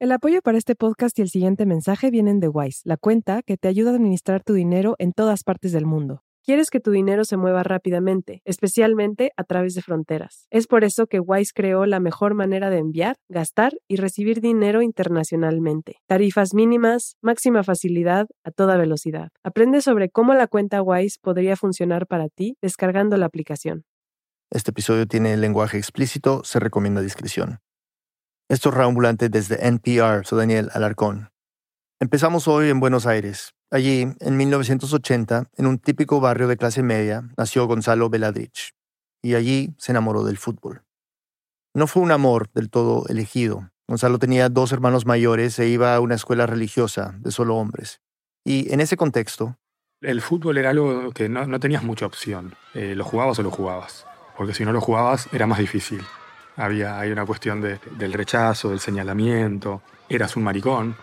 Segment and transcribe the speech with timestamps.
[0.00, 3.56] El apoyo para este podcast y el siguiente mensaje vienen de Wise, la cuenta que
[3.56, 6.22] te ayuda a administrar tu dinero en todas partes del mundo.
[6.44, 10.46] Quieres que tu dinero se mueva rápidamente, especialmente a través de fronteras.
[10.50, 14.82] Es por eso que Wise creó la mejor manera de enviar, gastar y recibir dinero
[14.82, 15.96] internacionalmente.
[16.06, 19.30] Tarifas mínimas, máxima facilidad, a toda velocidad.
[19.42, 23.82] Aprende sobre cómo la cuenta Wise podría funcionar para ti descargando la aplicación.
[24.48, 27.58] Este episodio tiene lenguaje explícito, se recomienda discreción.
[28.50, 31.30] Esto es Raambulante desde NPR, soy Daniel Alarcón.
[32.00, 33.52] Empezamos hoy en Buenos Aires.
[33.70, 38.72] Allí, en 1980, en un típico barrio de clase media, nació Gonzalo Veladrich,
[39.22, 40.82] y allí se enamoró del fútbol.
[41.74, 43.70] No fue un amor del todo elegido.
[43.86, 48.00] Gonzalo tenía dos hermanos mayores e iba a una escuela religiosa de solo hombres.
[48.46, 49.58] Y en ese contexto...
[50.00, 52.54] El fútbol era algo que no, tenías mucha opción.
[52.72, 54.06] Eh, lo jugabas o lo jugabas
[54.38, 56.00] porque si no lo jugabas era más difícil.
[56.58, 59.80] Había hay una cuestión del rechazo, del señalamiento.
[60.08, 60.96] Eras un maricón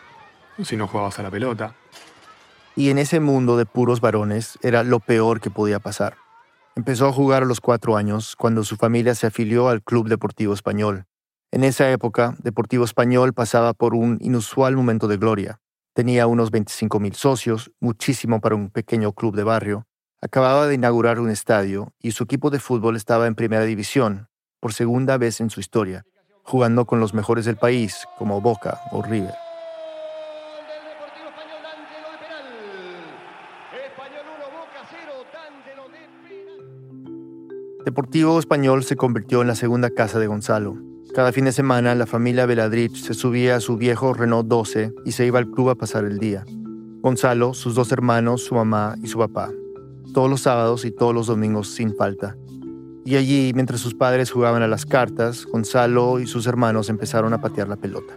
[0.62, 1.73] si no jugabas a la pelota.
[2.76, 6.17] Y en ese mundo de puros varones era lo peor que podía pasar.
[6.75, 10.53] Empezó a jugar a los cuatro años cuando su familia se afilió al Club Deportivo
[10.53, 11.06] Español.
[11.52, 15.62] En esa época, Deportivo Español pasaba por un inusual momento de gloria.
[15.94, 19.88] Tenía unos 25.000 socios, muchísimo para un pequeño club de barrio,
[20.25, 24.28] Acababa de inaugurar un estadio y su equipo de fútbol estaba en primera división,
[24.66, 26.08] por segunda vez en su historia,
[26.41, 29.35] jugando con los mejores del país, como Boca o River.
[37.85, 40.75] Deportivo Español se convirtió en la segunda casa de Gonzalo.
[41.13, 45.11] Cada fin de semana la familia Veladrich se subía a su viejo Renault 12 y
[45.11, 46.44] se iba al club a pasar el día.
[47.02, 49.52] Gonzalo, sus dos hermanos, su mamá y su papá
[50.16, 52.38] todos los sábados y todos los domingos sin falta.
[53.08, 57.39] Y allí, mientras sus padres jugaban a las cartas, Gonzalo y sus hermanos empezaron a
[57.39, 58.16] patear la pelota.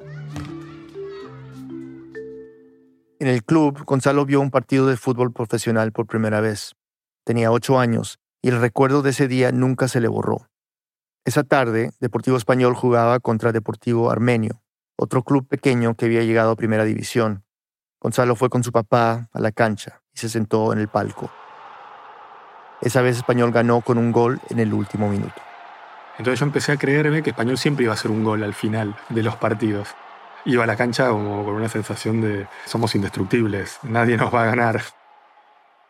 [3.21, 6.75] En el club, Gonzalo vio un partido de fútbol profesional por primera vez.
[7.25, 10.49] Tenía ocho años y el recuerdo de ese día nunca se le borró.
[11.27, 14.63] Esa tarde, Deportivo Español jugaba contra Deportivo Armenio,
[14.97, 17.45] otro club pequeño que había llegado a Primera División.
[18.01, 21.31] Gonzalo fue con su papá a la cancha y se sentó en el palco.
[22.81, 25.43] Esa vez Español ganó con un gol en el último minuto.
[26.19, 28.97] Entonces yo empecé a creerme que Español siempre iba a ser un gol al final
[29.09, 29.89] de los partidos.
[30.45, 34.47] Iba a la cancha como con una sensación de somos indestructibles, nadie nos va a
[34.47, 34.83] ganar.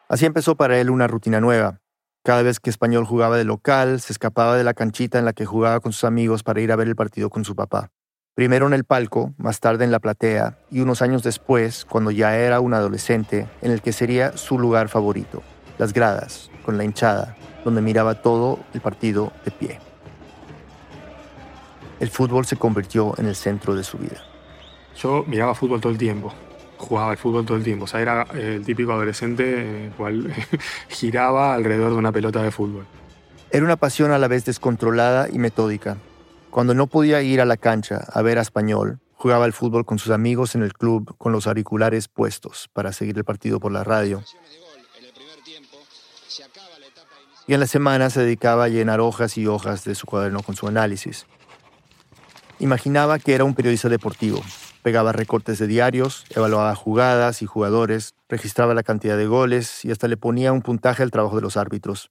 [0.09, 1.81] Así empezó para él una rutina nueva.
[2.25, 5.47] Cada vez que Español jugaba de local, se escapaba de la canchita en la que
[5.47, 7.91] jugaba con sus amigos para ir a ver el partido con su papá.
[8.35, 12.37] Primero en el palco, más tarde en la platea y unos años después, cuando ya
[12.37, 15.43] era un adolescente, en el que sería su lugar favorito,
[15.79, 17.35] las gradas, con la hinchada,
[17.65, 19.81] donde miraba todo el partido de pie.
[21.99, 24.23] El fútbol se convirtió en el centro de su vida.
[24.95, 26.31] Yo miraba fútbol todo el tiempo,
[26.77, 27.85] jugaba al fútbol todo el tiempo.
[27.85, 30.31] O sea, era el típico adolescente el cual
[30.91, 32.85] giraba alrededor de una pelota de fútbol.
[33.51, 35.97] Era una pasión a la vez descontrolada y metódica.
[36.51, 39.99] Cuando no podía ir a la cancha a ver a español, jugaba al fútbol con
[39.99, 43.85] sus amigos en el club con los auriculares puestos para seguir el partido por la
[43.85, 44.23] radio.
[47.49, 50.55] Y en la semana se dedicaba a llenar hojas y hojas de su cuaderno con
[50.55, 51.27] su análisis.
[52.61, 54.43] Imaginaba que era un periodista deportivo.
[54.83, 60.09] Pegaba recortes de diarios, evaluaba jugadas y jugadores, registraba la cantidad de goles y hasta
[60.09, 62.11] le ponía un puntaje al trabajo de los árbitros.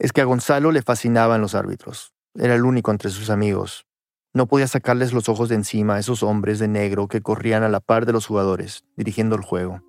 [0.00, 2.12] Es que a Gonzalo le fascinaban los árbitros.
[2.34, 3.86] Era el único entre sus amigos.
[4.34, 7.68] No podía sacarles los ojos de encima a esos hombres de negro que corrían a
[7.68, 9.80] la par de los jugadores, dirigiendo el juego.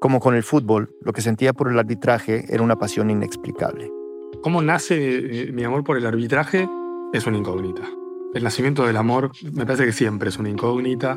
[0.00, 3.90] Como con el fútbol, lo que sentía por el arbitraje era una pasión inexplicable.
[4.42, 6.68] ¿Cómo nace eh, mi amor por el arbitraje?
[7.12, 7.82] Es una incógnita.
[8.34, 11.16] El nacimiento del amor me parece que siempre es una incógnita.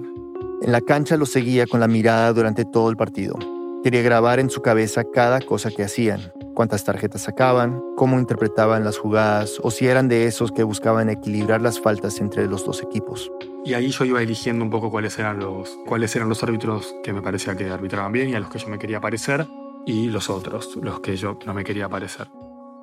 [0.61, 3.35] En la cancha lo seguía con la mirada durante todo el partido.
[3.83, 8.99] Quería grabar en su cabeza cada cosa que hacían, cuántas tarjetas sacaban, cómo interpretaban las
[8.99, 13.31] jugadas o si eran de esos que buscaban equilibrar las faltas entre los dos equipos.
[13.65, 17.11] Y ahí yo iba eligiendo un poco cuáles eran los, cuáles eran los árbitros que
[17.11, 19.47] me parecía que arbitraban bien y a los que yo me quería parecer
[19.87, 22.27] y los otros, los que yo no me quería parecer.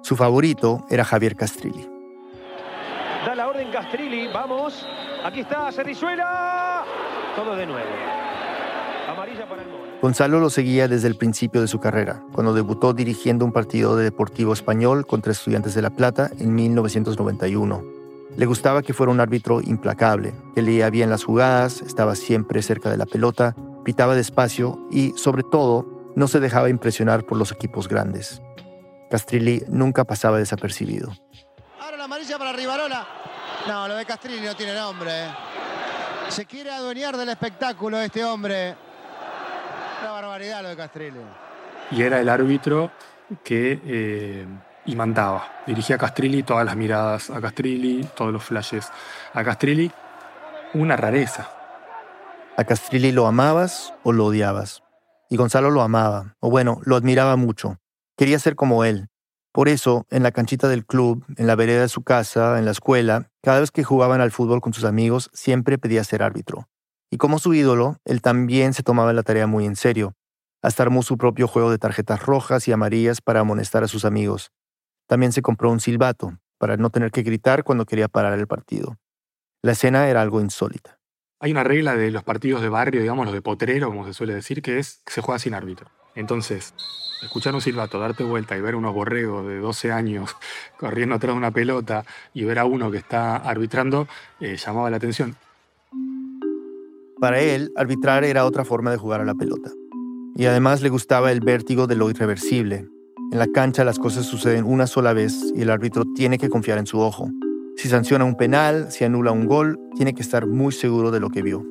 [0.03, 1.89] Su favorito era Javier Castrilli.
[3.25, 4.85] Da la orden Castrilli, vamos.
[5.25, 6.85] Aquí está Cerrizuela.
[7.37, 7.89] Todo de nuevo.
[9.09, 9.69] Amarilla para el
[10.03, 14.03] Gonzalo lo seguía desde el principio de su carrera, cuando debutó dirigiendo un partido de
[14.03, 17.85] Deportivo Español contra Estudiantes de La Plata en 1991.
[18.37, 22.91] Le gustaba que fuera un árbitro implacable, que leía bien las jugadas, estaba siempre cerca
[22.91, 23.55] de la pelota,
[23.85, 28.43] pitaba despacio y, sobre todo, no se dejaba impresionar por los equipos grandes.
[29.13, 31.13] Castrilli nunca pasaba desapercibido.
[31.79, 33.07] Ahora la amarilla para Rivarola.
[33.69, 35.27] No, lo de Castrilli no tiene nombre.
[36.31, 38.75] Se quiere adueñar del espectáculo este hombre.
[40.01, 41.21] Una barbaridad lo de Castrilli.
[41.91, 42.91] Y era el árbitro
[43.45, 44.47] que eh,
[44.87, 45.63] imantaba.
[45.67, 48.91] Dirigía a Castrilli todas las miradas a Castrilli, todos los flashes
[49.35, 49.93] a Castrilli.
[50.73, 51.51] Una rareza.
[52.57, 54.83] A Castrilli lo amabas o lo odiabas.
[55.29, 57.79] Y Gonzalo lo amaba, o bueno, lo admiraba mucho.
[58.17, 59.09] Quería ser como él.
[59.53, 62.71] Por eso, en la canchita del club, en la vereda de su casa, en la
[62.71, 66.69] escuela, cada vez que jugaban al fútbol con sus amigos, siempre pedía ser árbitro.
[67.11, 70.15] Y como su ídolo, él también se tomaba la tarea muy en serio.
[70.63, 74.53] Hasta armó su propio juego de tarjetas rojas y amarillas para amonestar a sus amigos.
[75.07, 78.97] También se compró un silbato, para no tener que gritar cuando quería parar el partido.
[79.63, 80.99] La escena era algo insólita.
[81.41, 84.33] Hay una regla de los partidos de barrio, digamos, los de potrero, como se suele
[84.33, 85.91] decir, que es que se juega sin árbitro.
[86.15, 86.73] Entonces,
[87.23, 90.37] escuchar un silbato, darte vuelta y ver unos borregos de 12 años
[90.79, 92.05] corriendo atrás de una pelota
[92.35, 94.09] y ver a uno que está arbitrando,
[94.41, 95.37] eh, llamaba la atención.
[97.21, 99.71] Para él, arbitrar era otra forma de jugar a la pelota.
[100.35, 102.89] Y además le gustaba el vértigo de lo irreversible.
[103.31, 106.79] En la cancha las cosas suceden una sola vez y el árbitro tiene que confiar
[106.79, 107.31] en su ojo.
[107.77, 111.31] Si sanciona un penal, si anula un gol, tiene que estar muy seguro de lo
[111.31, 111.65] que vio.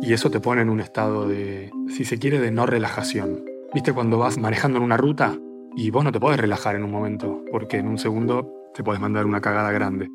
[0.00, 3.51] Y eso te pone en un estado de, si se quiere, de no relajación.
[3.74, 5.34] ¿Viste cuando vas manejando en una ruta
[5.74, 9.00] y vos no te podés relajar en un momento, porque en un segundo te podés
[9.00, 10.10] mandar una cagada grande?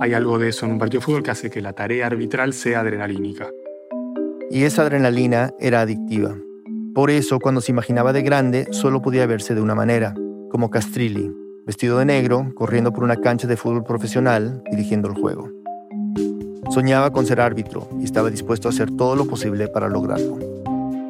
[0.00, 2.52] Hay algo de eso en un partido de fútbol que hace que la tarea arbitral
[2.52, 3.48] sea adrenalínica.
[4.50, 6.36] Y esa adrenalina era adictiva.
[6.92, 10.12] Por eso, cuando se imaginaba de grande, solo podía verse de una manera,
[10.50, 11.32] como Castrilli,
[11.66, 15.50] vestido de negro, corriendo por una cancha de fútbol profesional, dirigiendo el juego.
[16.70, 20.36] Soñaba con ser árbitro y estaba dispuesto a hacer todo lo posible para lograrlo.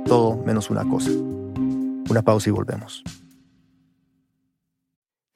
[0.04, 1.10] Todo menos una cosa.
[2.10, 3.02] Una pausa y volvemos.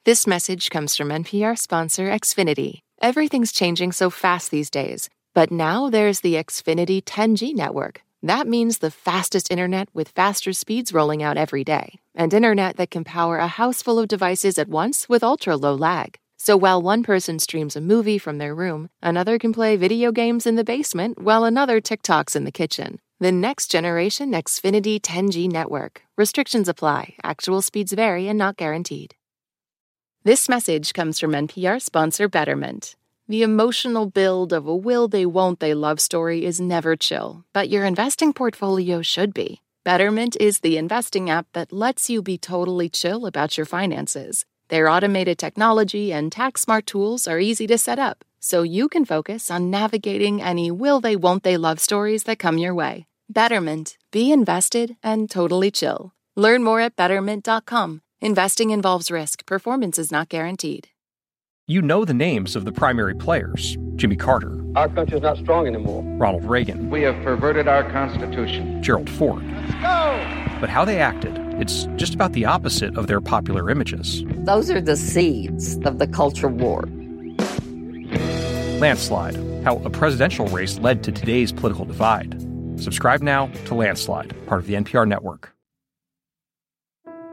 [0.03, 2.79] This message comes from NPR sponsor Xfinity.
[3.01, 8.01] Everything's changing so fast these days, but now there's the Xfinity 10G network.
[8.23, 12.91] That means the fastest internet with faster speeds rolling out every day, and internet that
[12.91, 16.17] can power a house full of devices at once with ultra low lag.
[16.37, 20.47] So while one person streams a movie from their room, another can play video games
[20.47, 22.99] in the basement while another TikToks in the kitchen.
[23.21, 26.01] The next generation Xfinity 10G network.
[26.17, 29.13] Restrictions apply, actual speeds vary and not guaranteed.
[30.23, 32.95] This message comes from NPR sponsor Betterment.
[33.27, 37.69] The emotional build of a will they won't they love story is never chill, but
[37.69, 39.61] your investing portfolio should be.
[39.83, 44.45] Betterment is the investing app that lets you be totally chill about your finances.
[44.69, 49.05] Their automated technology and tax smart tools are easy to set up, so you can
[49.05, 53.05] focus on navigating any will they won't they love stories that come your way.
[53.31, 53.97] Betterment.
[54.11, 56.13] Be invested and totally chill.
[56.35, 58.01] Learn more at betterment.com.
[58.19, 60.89] Investing involves risk, performance is not guaranteed.
[61.67, 66.03] You know the names of the primary players Jimmy Carter, Our country's not strong anymore.
[66.17, 68.83] Ronald Reagan, We have perverted our Constitution.
[68.83, 69.43] Gerald Ford.
[69.43, 70.57] Let's go!
[70.59, 74.23] But how they acted, it's just about the opposite of their popular images.
[74.39, 76.83] Those are the seeds of the culture war.
[78.79, 82.50] Landslide How a Presidential Race Led to Today's Political Divide.
[82.77, 85.53] Subscribe now to Landslide, part of the NPR network.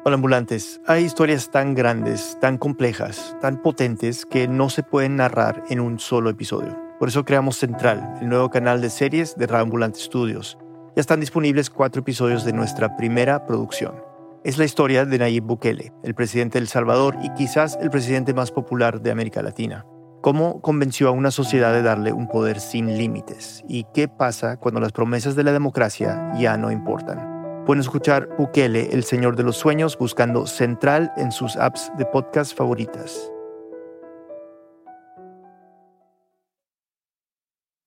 [0.04, 5.64] Hola ambulantes, hay historias tan grandes, tan complejas, tan potentes que no se pueden narrar
[5.68, 6.78] en un solo episodio.
[6.98, 10.56] Por eso creamos Central, el nuevo canal de series de Radio Ambulante Studios.
[10.96, 14.02] Ya están disponibles cuatro episodios de nuestra primera producción.
[14.44, 18.32] Es la historia de Nayib Bukele, el presidente de El Salvador y quizás el presidente
[18.32, 19.84] más popular de América Latina.
[20.20, 24.80] Cómo convenció a una sociedad de darle un poder sin límites y qué pasa cuando
[24.80, 27.64] las promesas de la democracia ya no importan.
[27.66, 32.56] Pueden escuchar Bukele, el Señor de los Sueños, buscando Central en sus apps de podcast
[32.56, 33.30] favoritas.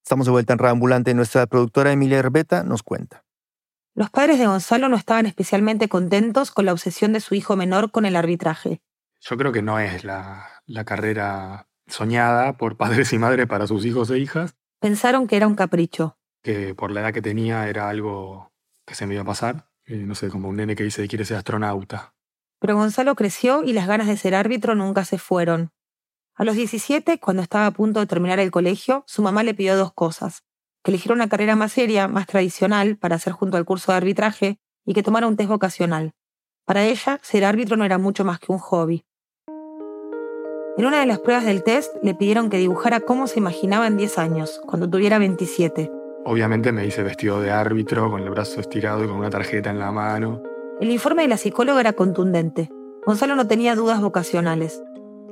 [0.03, 1.13] Estamos de vuelta en Reambulante.
[1.13, 3.25] Nuestra productora Emilia Herbeta nos cuenta.
[3.93, 7.91] Los padres de Gonzalo no estaban especialmente contentos con la obsesión de su hijo menor
[7.91, 8.81] con el arbitraje.
[9.19, 13.85] Yo creo que no es la, la carrera soñada por padres y madres para sus
[13.85, 16.17] hijos e hijas, Pensaron que era un capricho.
[16.43, 18.51] que por la edad que tenía era algo
[18.85, 19.67] que se me iba a pasar.
[19.85, 22.15] Eh, no sé, como un nene que dice que quiere ser astronauta.
[22.59, 25.71] Pero Gonzalo creció y las ganas de ser árbitro nunca se fueron.
[26.35, 29.77] A los 17, cuando estaba a punto de terminar el colegio, su mamá le pidió
[29.77, 30.43] dos cosas.
[30.83, 34.59] Que eligiera una carrera más seria, más tradicional, para hacer junto al curso de arbitraje,
[34.83, 36.13] y que tomara un test vocacional.
[36.65, 39.05] Para ella, ser árbitro no era mucho más que un hobby.
[40.77, 43.97] En una de las pruebas del test, le pidieron que dibujara cómo se imaginaba en
[43.97, 45.91] 10 años, cuando tuviera 27.
[46.23, 49.79] Obviamente me hice vestido de árbitro, con el brazo estirado y con una tarjeta en
[49.79, 50.41] la mano.
[50.79, 52.69] El informe de la psicóloga era contundente.
[53.05, 54.81] Gonzalo no tenía dudas vocacionales,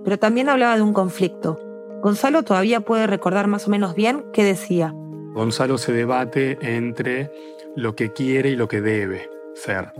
[0.04, 1.58] pero también hablaba de un conflicto.
[2.02, 4.94] Gonzalo todavía puede recordar más o menos bien qué decía.
[5.34, 7.32] Gonzalo se debate entre
[7.78, 9.94] lo que quiere y lo que debe ser.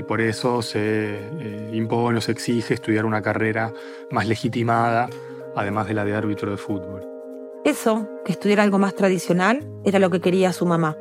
[0.00, 3.70] Y por eso se eh, impone o se exige estudiar una carrera
[4.10, 5.10] más legitimada,
[5.54, 7.06] además de la de árbitro de fútbol.
[7.66, 10.96] Eso, que estudiara algo más tradicional, era lo que quería su mamá.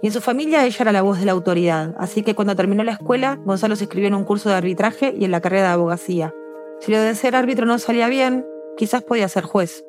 [0.00, 2.82] Y en su familia ella era la voz de la autoridad, así que cuando terminó
[2.82, 5.74] la escuela, Gonzalo se inscribió en un curso de arbitraje y en la carrera de
[5.74, 6.32] abogacía.
[6.80, 8.46] Si lo de ser árbitro no salía bien,
[8.78, 9.84] quizás podía ser juez.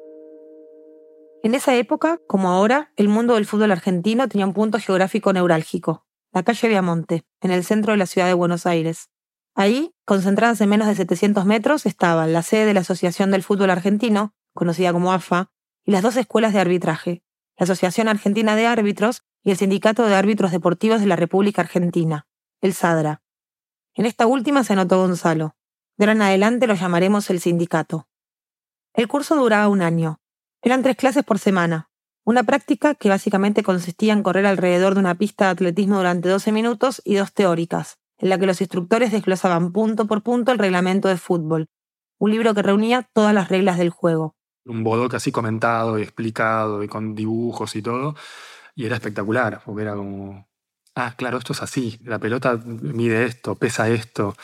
[1.41, 6.04] En esa época, como ahora, el mundo del fútbol argentino tenía un punto geográfico neurálgico,
[6.35, 9.09] la calle Viamonte, en el centro de la ciudad de Buenos Aires.
[9.55, 13.69] Ahí, concentradas en menos de 700 metros, estaban la sede de la Asociación del Fútbol
[13.69, 15.49] Argentino, conocida como AFA,
[15.85, 17.23] y las dos escuelas de arbitraje,
[17.57, 22.27] la Asociación Argentina de Árbitros y el Sindicato de Árbitros Deportivos de la República Argentina,
[22.59, 23.21] el SADRA.
[23.93, 25.55] En esta última se anotó Gonzalo.
[25.95, 28.09] De ahora en adelante lo llamaremos el sindicato.
[28.93, 30.19] El curso duraba un año,
[30.61, 31.89] eran tres clases por semana.
[32.27, 36.51] Una práctica que básicamente consistía en correr alrededor de una pista de atletismo durante 12
[36.51, 41.07] minutos y dos teóricas, en la que los instructores desglosaban punto por punto el reglamento
[41.07, 41.67] de fútbol,
[42.17, 44.35] un libro que reunía todas las reglas del juego.
[44.65, 48.15] Un bodoc así comentado y explicado y con dibujos y todo,
[48.73, 50.47] y era espectacular, porque era como,
[50.95, 54.35] ah, claro, esto es así, la pelota mide esto, pesa esto,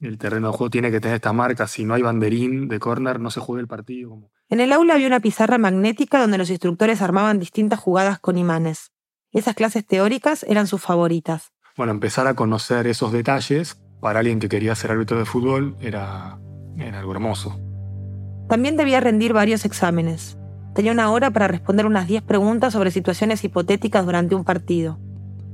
[0.00, 3.20] el terreno de juego tiene que tener esta marca, si no hay banderín de córner
[3.20, 4.18] no se juega el partido.
[4.52, 8.90] En el aula había una pizarra magnética donde los instructores armaban distintas jugadas con imanes.
[9.30, 11.52] Esas clases teóricas eran sus favoritas.
[11.76, 16.40] Bueno, empezar a conocer esos detalles para alguien que quería ser árbitro de fútbol era,
[16.76, 17.60] era algo hermoso.
[18.48, 20.36] También debía rendir varios exámenes.
[20.74, 24.98] Tenía una hora para responder unas 10 preguntas sobre situaciones hipotéticas durante un partido.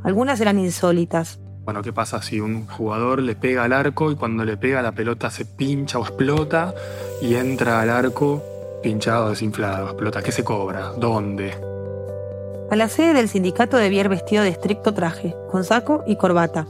[0.04, 4.44] Algunas eran insólitas, bueno, ¿qué pasa si un jugador le pega al arco y cuando
[4.44, 6.72] le pega la pelota se pincha o explota
[7.20, 10.22] y entra al arco pinchado, desinflado, explota?
[10.22, 10.92] ¿Qué se cobra?
[10.96, 11.54] ¿Dónde?
[12.70, 16.66] A la sede del sindicato debía ir vestido de estricto traje, con saco y corbata.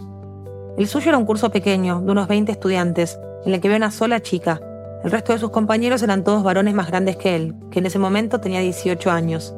[0.76, 3.90] El suyo era un curso pequeño, de unos 20 estudiantes, en el que había una
[3.90, 4.60] sola chica.
[5.02, 7.98] El resto de sus compañeros eran todos varones más grandes que él, que en ese
[7.98, 9.54] momento tenía 18 años.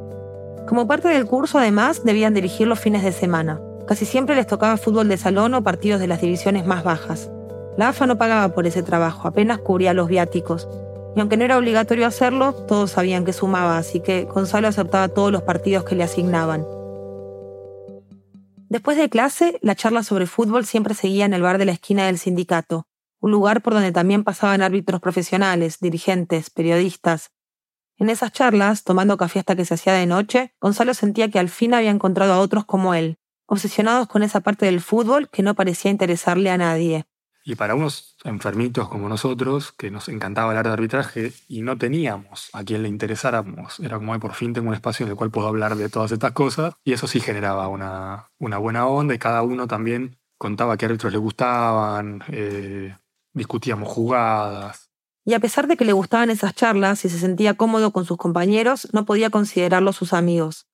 [0.69, 3.61] Como parte del curso, además, debían dirigir los fines de semana.
[3.89, 7.31] Casi siempre les tocaba fútbol de salón o partidos de las divisiones más bajas.
[7.79, 10.69] La AFA no pagaba por ese trabajo, apenas cubría los viáticos.
[11.17, 15.33] Y aunque no era obligatorio hacerlo, todos sabían que sumaba, así que Gonzalo aceptaba todos
[15.33, 16.67] los partidos que le asignaban.
[18.69, 22.07] Después de clase, la charla sobre fútbol siempre seguía en el bar de la esquina
[22.07, 22.87] del sindicato,
[23.21, 27.31] un lugar por donde también pasaban árbitros profesionales, dirigentes, periodistas.
[27.97, 31.49] En esas charlas, tomando café hasta que se hacía de noche, Gonzalo sentía que al
[31.49, 35.55] fin había encontrado a otros como él, obsesionados con esa parte del fútbol que no
[35.55, 37.07] parecía interesarle a nadie.
[37.45, 42.51] Y para unos enfermitos como nosotros, que nos encantaba hablar de arbitraje y no teníamos
[42.53, 45.49] a quien le interesáramos, era como, por fin tengo un espacio en el cual puedo
[45.49, 49.43] hablar de todas estas cosas, y eso sí generaba una, una buena onda y cada
[49.43, 52.97] uno también contaba qué árbitros le gustaban, eh,
[53.33, 54.91] discutíamos jugadas.
[55.25, 58.17] Y a pesar de que le gustaban esas charlas y se sentía cómodo con sus
[58.17, 60.69] compañeros, no podía considerarlos sus amigos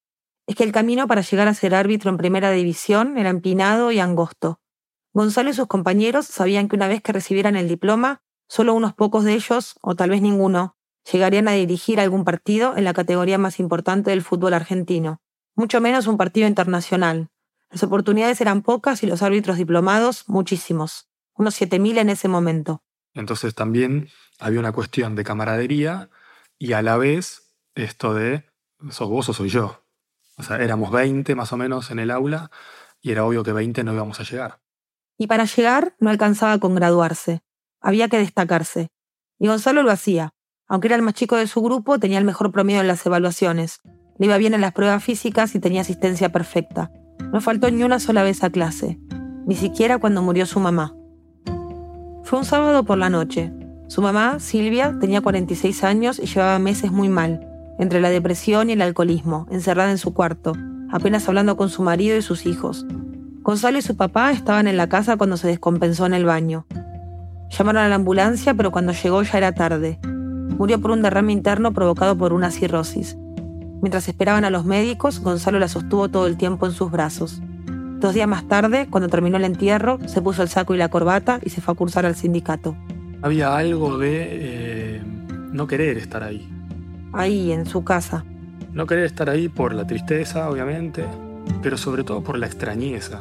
[0.46, 3.98] es que el camino para llegar a ser árbitro en primera división era empinado y
[3.98, 4.60] angosto.
[5.14, 9.22] Gonzalo y sus compañeros sabían que una vez que recibieran el diploma, solo unos pocos
[9.22, 10.76] de ellos, o tal vez ninguno,
[11.10, 15.20] llegarían a dirigir algún partido en la categoría más importante del fútbol argentino,
[15.54, 17.28] mucho menos un partido internacional.
[17.70, 22.82] Las oportunidades eran pocas y los árbitros diplomados muchísimos, unos 7.000 en ese momento.
[23.14, 24.08] Entonces también
[24.40, 26.10] había una cuestión de camaradería
[26.58, 28.50] y a la vez esto de
[28.90, 29.84] sos vos o soy yo.
[30.36, 32.50] O sea, éramos 20 más o menos en el aula
[33.00, 34.63] y era obvio que 20 no íbamos a llegar.
[35.18, 37.42] Y para llegar no alcanzaba con graduarse.
[37.80, 38.90] Había que destacarse.
[39.38, 40.34] Y Gonzalo lo hacía.
[40.66, 43.80] Aunque era el más chico de su grupo, tenía el mejor promedio en las evaluaciones.
[44.18, 46.90] Le iba bien en las pruebas físicas y tenía asistencia perfecta.
[47.32, 48.98] No faltó ni una sola vez a clase,
[49.46, 50.94] ni siquiera cuando murió su mamá.
[52.22, 53.52] Fue un sábado por la noche.
[53.88, 57.46] Su mamá, Silvia, tenía 46 años y llevaba meses muy mal
[57.78, 60.52] entre la depresión y el alcoholismo, encerrada en su cuarto,
[60.90, 62.86] apenas hablando con su marido y sus hijos.
[63.44, 66.66] Gonzalo y su papá estaban en la casa cuando se descompensó en el baño.
[67.50, 70.00] Llamaron a la ambulancia, pero cuando llegó ya era tarde.
[70.02, 73.16] Murió por un derrame interno provocado por una cirrosis.
[73.80, 77.40] Mientras esperaban a los médicos, Gonzalo la sostuvo todo el tiempo en sus brazos.
[78.00, 81.38] Dos días más tarde, cuando terminó el entierro, se puso el saco y la corbata
[81.44, 82.74] y se fue a cursar al sindicato.
[83.22, 85.02] Había algo de eh,
[85.52, 86.50] no querer estar ahí
[87.14, 88.24] ahí en su casa.
[88.72, 91.04] No querer estar ahí por la tristeza, obviamente,
[91.62, 93.20] pero sobre todo por la extrañeza.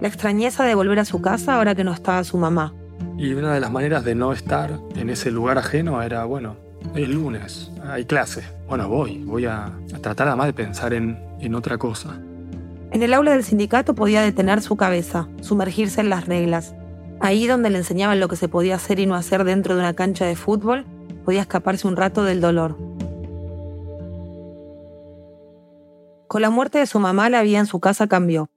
[0.00, 2.74] La extrañeza de volver a su casa ahora que no estaba su mamá.
[3.18, 6.56] Y una de las maneras de no estar en ese lugar ajeno era, bueno,
[6.94, 8.44] El lunes, hay clase.
[8.68, 12.20] Bueno, voy, voy a, a tratar además de pensar en, en otra cosa.
[12.92, 16.74] En el aula del sindicato podía detener su cabeza, sumergirse en las reglas.
[17.20, 19.94] Ahí donde le enseñaban lo que se podía hacer y no hacer dentro de una
[19.94, 20.84] cancha de fútbol,
[21.24, 22.76] podía escaparse un rato del dolor.
[26.28, 28.50] Con la muerte de su mamá, la vida en su casa cambió.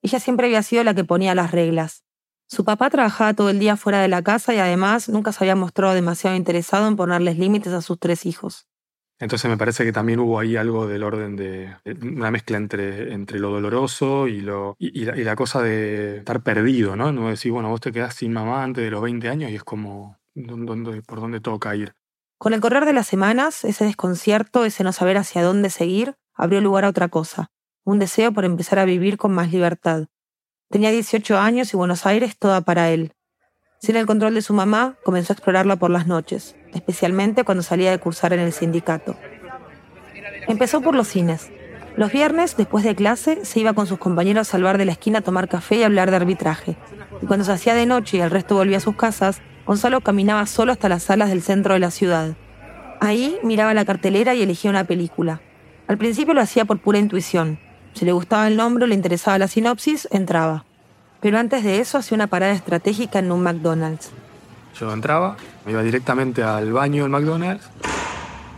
[0.00, 2.04] Ella siempre había sido la que ponía las reglas.
[2.46, 5.56] Su papá trabajaba todo el día fuera de la casa y además nunca se había
[5.56, 8.66] mostrado demasiado interesado en ponerles límites a sus tres hijos.
[9.18, 13.38] Entonces me parece que también hubo ahí algo del orden de una mezcla entre, entre
[13.38, 17.12] lo doloroso y, lo, y, la, y la cosa de estar perdido, ¿no?
[17.12, 19.62] No decir, bueno, vos te quedás sin mamá antes de los 20 años y es
[19.62, 21.94] como, ¿dónde, ¿por dónde toca ir?
[22.36, 26.60] Con el correr de las semanas, ese desconcierto, ese no saber hacia dónde seguir, abrió
[26.60, 27.50] lugar a otra cosa,
[27.84, 30.06] un deseo por empezar a vivir con más libertad.
[30.70, 33.12] Tenía 18 años y Buenos Aires toda para él.
[33.80, 37.90] Sin el control de su mamá, comenzó a explorarla por las noches, especialmente cuando salía
[37.90, 39.16] de cursar en el sindicato.
[40.46, 41.50] Empezó por los cines.
[41.96, 45.18] Los viernes, después de clase, se iba con sus compañeros al bar de la esquina
[45.18, 46.76] a tomar café y hablar de arbitraje.
[47.20, 50.46] Y cuando se hacía de noche y el resto volvía a sus casas, Gonzalo caminaba
[50.46, 52.34] solo hasta las salas del centro de la ciudad.
[53.00, 55.40] Ahí miraba la cartelera y elegía una película.
[55.88, 57.58] Al principio lo hacía por pura intuición.
[57.94, 60.64] Si le gustaba el nombre o le interesaba la sinopsis, entraba
[61.22, 64.10] pero antes de eso hacía una parada estratégica en un McDonald's.
[64.78, 67.70] Yo entraba, me iba directamente al baño del McDonald's,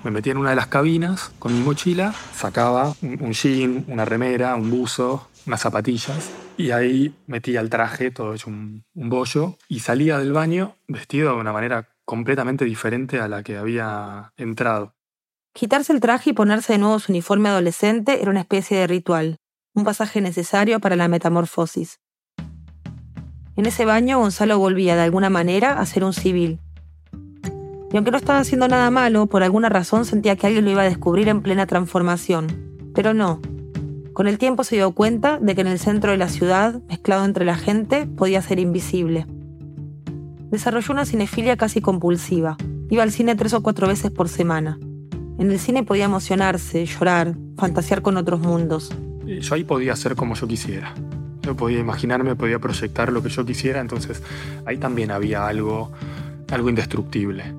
[0.03, 4.55] me metía en una de las cabinas con mi mochila, sacaba un jean, una remera,
[4.55, 9.81] un buzo, unas zapatillas, y ahí metía el traje, todo hecho un, un bollo, y
[9.81, 14.95] salía del baño vestido de una manera completamente diferente a la que había entrado.
[15.55, 19.39] Quitarse el traje y ponerse de nuevo su uniforme adolescente era una especie de ritual,
[19.73, 22.01] un pasaje necesario para la metamorfosis.
[23.55, 26.59] En ese baño Gonzalo volvía de alguna manera a ser un civil.
[27.93, 30.83] Y aunque no estaba haciendo nada malo, por alguna razón sentía que alguien lo iba
[30.83, 32.49] a descubrir en plena transformación.
[32.93, 33.41] Pero no.
[34.13, 37.25] Con el tiempo se dio cuenta de que en el centro de la ciudad, mezclado
[37.25, 39.25] entre la gente, podía ser invisible.
[40.51, 42.57] Desarrolló una cinefilia casi compulsiva.
[42.91, 44.81] Iba al cine tres o cuatro veces por semana.
[45.37, 48.91] En el cine podía emocionarse, llorar, fantasear con otros mundos.
[49.27, 50.95] Yo ahí podía ser como yo quisiera.
[51.43, 54.23] Yo podía imaginarme, podía proyectar lo que yo quisiera, entonces
[54.65, 55.91] ahí también había algo,
[56.51, 57.53] algo indestructible.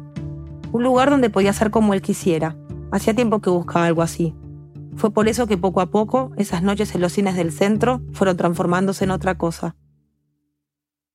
[0.72, 2.56] Un lugar donde podía ser como él quisiera.
[2.92, 4.34] Hacía tiempo que buscaba algo así.
[4.96, 8.38] Fue por eso que poco a poco esas noches en los cines del centro fueron
[8.38, 9.76] transformándose en otra cosa.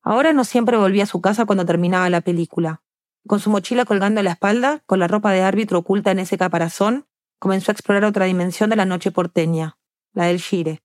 [0.03, 2.83] Ahora no siempre volvía a su casa cuando terminaba la película.
[3.31, 6.37] Con su mochila colgando a la espalda, con la ropa de árbitro oculta en ese
[6.37, 7.07] caparazón,
[7.38, 9.79] comenzó a explorar otra dimensión de la noche porteña,
[10.14, 10.83] la del Gire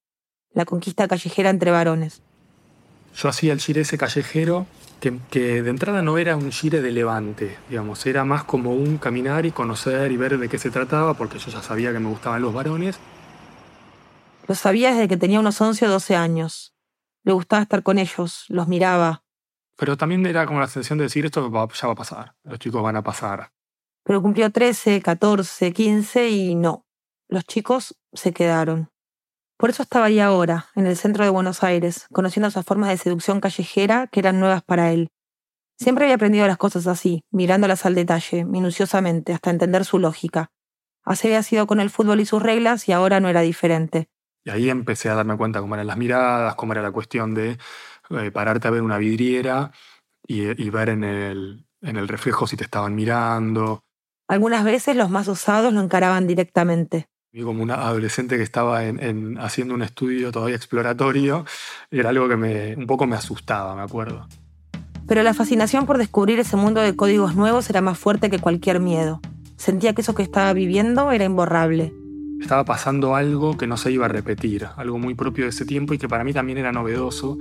[0.53, 2.21] la conquista callejera entre varones.
[3.15, 4.67] Yo hacía el gire ese callejero
[4.99, 8.99] que, que, de entrada no era un gire de levante, digamos, era más como un
[8.99, 12.10] caminar y conocer y ver de qué se trataba, porque yo ya sabía que me
[12.10, 12.99] gustaban los varones.
[14.47, 16.75] Lo sabía desde que tenía unos 11 o 12 años.
[17.23, 19.24] Le gustaba estar con ellos, los miraba.
[19.77, 22.81] Pero también era como la sensación de decir esto ya va a pasar, los chicos
[22.81, 23.51] van a pasar.
[24.03, 26.85] Pero cumplió 13, 14, 15 y no.
[27.27, 28.89] Los chicos se quedaron.
[29.57, 32.97] Por eso estaba ahí ahora, en el centro de Buenos Aires, conociendo esas formas de
[32.97, 35.09] seducción callejera que eran nuevas para él.
[35.77, 40.51] Siempre había aprendido las cosas así, mirándolas al detalle, minuciosamente, hasta entender su lógica.
[41.03, 44.07] Así había sido con el fútbol y sus reglas y ahora no era diferente.
[44.43, 47.57] Y ahí empecé a darme cuenta cómo eran las miradas, cómo era la cuestión de
[48.09, 49.71] eh, pararte a ver una vidriera
[50.27, 53.83] y, y ver en el, en el reflejo si te estaban mirando.
[54.27, 57.07] Algunas veces los más osados lo encaraban directamente
[57.43, 61.45] como una adolescente que estaba en, haciendo un estudio todavía exploratorio,
[61.91, 64.27] era algo que me, un poco me asustaba, me acuerdo.
[65.07, 68.79] Pero la fascinación por descubrir ese mundo de códigos nuevos era más fuerte que cualquier
[68.79, 69.19] miedo.
[69.57, 71.93] Sentía que eso que estaba viviendo era imborrable.
[72.45, 75.93] Estaba pasando algo que no se iba a repetir, algo muy propio de ese tiempo
[75.93, 77.38] y que para mí también era novedoso,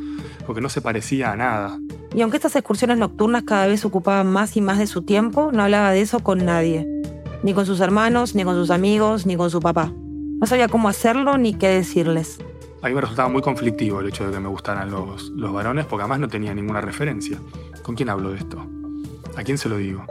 [0.47, 1.79] porque no se parecía a nada.
[2.15, 5.63] Y aunque estas excursiones nocturnas cada vez ocupaban más y más de su tiempo, no
[5.63, 6.89] hablaba de eso con nadie
[7.45, 9.93] ni con sus hermanos, ni con sus amigos, ni con su papá.
[10.41, 12.39] No sabía cómo hacerlo ni qué decirles.
[12.81, 15.85] A mí me resultaba muy conflictivo el hecho de que me gustaran los, los varones,
[15.85, 17.39] porque además no tenía ninguna referencia.
[17.83, 18.67] ¿Con quién hablo de esto?
[19.37, 20.07] ¿A quién se lo digo?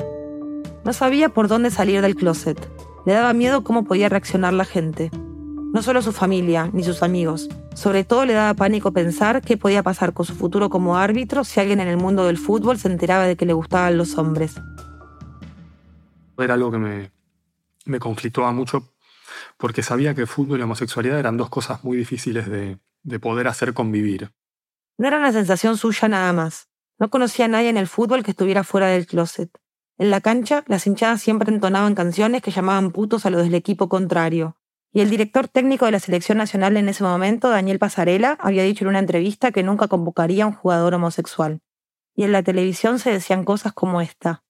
[0.86, 2.60] No sabía por dónde salir del closet.
[3.06, 5.12] Le daba miedo cómo podía reaccionar la gente.
[5.14, 7.50] No solo su familia, ni sus amigos.
[7.76, 11.60] Sobre todo le daba pánico pensar qué podía pasar con su futuro como árbitro si
[11.60, 14.56] alguien en el mundo del fútbol se enteraba de que le gustaban los hombres.
[16.38, 17.12] Era algo que me,
[17.86, 18.94] me conflictaba mucho
[19.58, 23.74] porque sabía que fútbol y homosexualidad eran dos cosas muy difíciles de, de poder hacer
[23.74, 24.32] convivir.
[24.98, 26.70] No era una sensación suya nada más.
[27.00, 29.50] No conocía a nadie en el fútbol que estuviera fuera del closet.
[30.04, 33.88] En la cancha, las hinchadas siempre entonaban canciones que llamaban putos a los del equipo
[33.88, 34.58] contrario.
[34.92, 38.84] Y el director técnico de la selección nacional en ese momento, Daniel Pasarela, había dicho
[38.84, 41.62] en una entrevista que nunca convocaría a un jugador homosexual.
[42.18, 44.44] Y en la televisión se decían cosas como esta.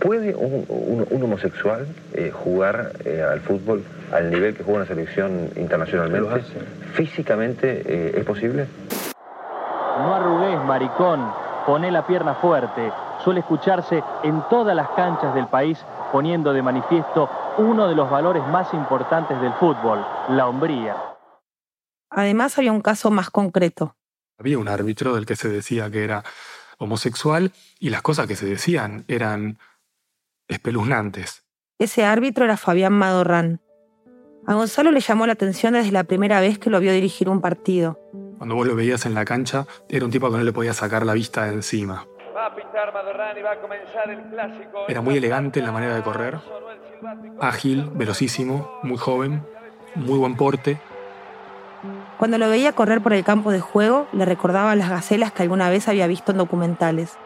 [0.00, 6.46] ¿Puede un, homosexual eh, jugar eh, al fútbol al nivel que juega una selección internacionalmente?
[6.94, 8.68] ¿Físicamente eh, es posible?
[9.98, 11.30] No arrugues, maricón.
[11.66, 12.90] Poné la pierna fuerte.
[13.24, 15.78] Suele escucharse en todas las canchas del país
[16.12, 20.94] poniendo de manifiesto uno de los valores más importantes del fútbol, la hombría.
[22.10, 23.96] Además había un caso más concreto.
[24.38, 26.22] Había un árbitro del que se decía que era
[26.78, 29.58] homosexual y las cosas que se decían eran
[30.46, 31.44] espeluznantes.
[31.78, 33.60] Ese árbitro era Fabián Madorrán.
[34.46, 37.40] A Gonzalo le llamó la atención desde la primera vez que lo vio dirigir un
[37.40, 37.98] partido.
[38.36, 41.06] Cuando vos lo veías en la cancha, era un tipo que no le podía sacar
[41.06, 42.06] la vista de encima.
[44.88, 46.38] Era muy elegante en la manera de correr,
[47.40, 49.42] ágil, velocísimo, muy joven,
[49.94, 50.78] muy buen porte.
[52.18, 55.68] Cuando lo veía correr por el campo de juego, le recordaba las gacelas que alguna
[55.68, 57.18] vez había visto en documentales.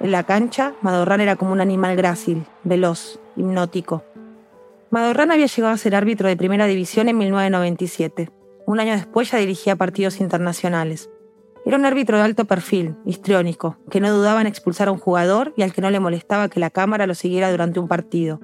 [0.00, 4.04] En la cancha, Madorrán era como un animal grácil, veloz, hipnótico.
[4.90, 8.30] Madorrán había llegado a ser árbitro de primera división en 1997.
[8.66, 11.10] Un año después ya dirigía partidos internacionales.
[11.66, 15.52] Era un árbitro de alto perfil, histriónico, que no dudaba en expulsar a un jugador
[15.56, 18.40] y al que no le molestaba que la cámara lo siguiera durante un partido.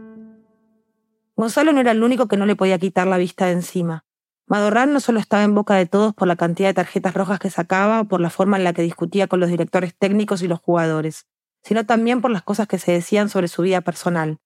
[1.35, 4.05] Gonzalo no era el único que no le podía quitar la vista de encima.
[4.47, 7.49] Madorrán no solo estaba en boca de todos por la cantidad de tarjetas rojas que
[7.49, 10.61] sacaba o por la forma en la que discutía con los directores técnicos y los
[10.61, 11.27] jugadores
[11.63, 14.39] sino también por las cosas que se decían sobre su vida personal,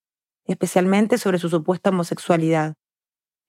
[0.45, 2.75] especialmente sobre su supuesta homosexualidad.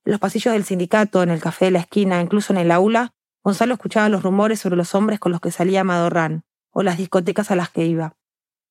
[0.05, 3.13] Los pasillos del sindicato, en el café de la esquina, incluso en el aula,
[3.47, 7.49] Gonzalo escuchaba los rumores sobre los hombres con los que salía Madorrán, o las discotecas
[7.49, 8.17] a las que iba.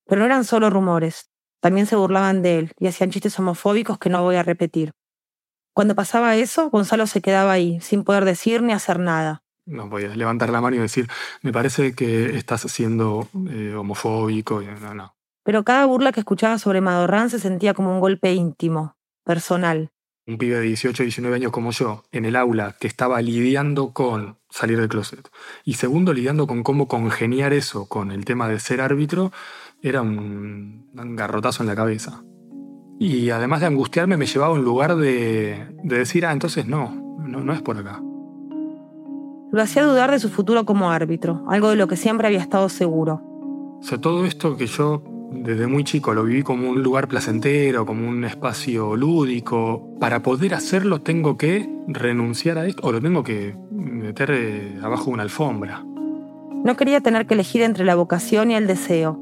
[0.05, 4.11] Pero no eran solo rumores, también se burlaban de él y hacían chistes homofóbicos que
[4.11, 4.91] no voy a repetir.
[5.73, 10.15] Cuando pasaba eso, Gonzalo se quedaba ahí, sin poder decir ni hacer nada no podías
[10.15, 11.09] levantar la mano y decir,
[11.41, 14.61] me parece que estás siendo eh, homofóbico.
[14.61, 15.15] No, no.
[15.43, 19.91] Pero cada burla que escuchaba sobre Madorrán se sentía como un golpe íntimo, personal.
[20.27, 24.37] Un pibe de 18, 19 años como yo, en el aula, que estaba lidiando con
[24.49, 25.29] salir del closet.
[25.63, 29.31] Y segundo, lidiando con cómo congeniar eso con el tema de ser árbitro,
[29.81, 32.23] era un, garrotazo en la cabeza.
[32.99, 37.17] Y además de angustiarme, me llevaba a un lugar de, de decir, ah, entonces no,
[37.19, 38.01] no, no es por acá.
[39.51, 42.67] Lo hacía dudar de su futuro como árbitro, algo de lo que siempre había estado
[42.67, 43.21] seguro.
[43.79, 47.85] O sea, todo esto que yo desde muy chico lo viví como un lugar placentero,
[47.85, 53.23] como un espacio lúdico, para poder hacerlo tengo que renunciar a esto o lo tengo
[53.23, 55.83] que meter eh, abajo de una alfombra.
[56.63, 59.21] No quería tener que elegir entre la vocación y el deseo,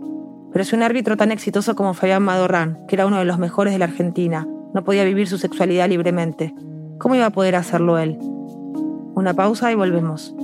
[0.54, 3.74] pero si un árbitro tan exitoso como Fabián Madorrán, que era uno de los mejores
[3.74, 6.54] de la Argentina, no podía vivir su sexualidad libremente,
[6.98, 8.18] ¿cómo iba a poder hacerlo él?
[9.16, 10.36] Una pausa y volvemos.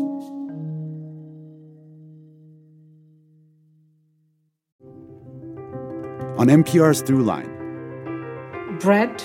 [6.42, 7.52] On NPR's Throughline.
[8.80, 9.22] Bread,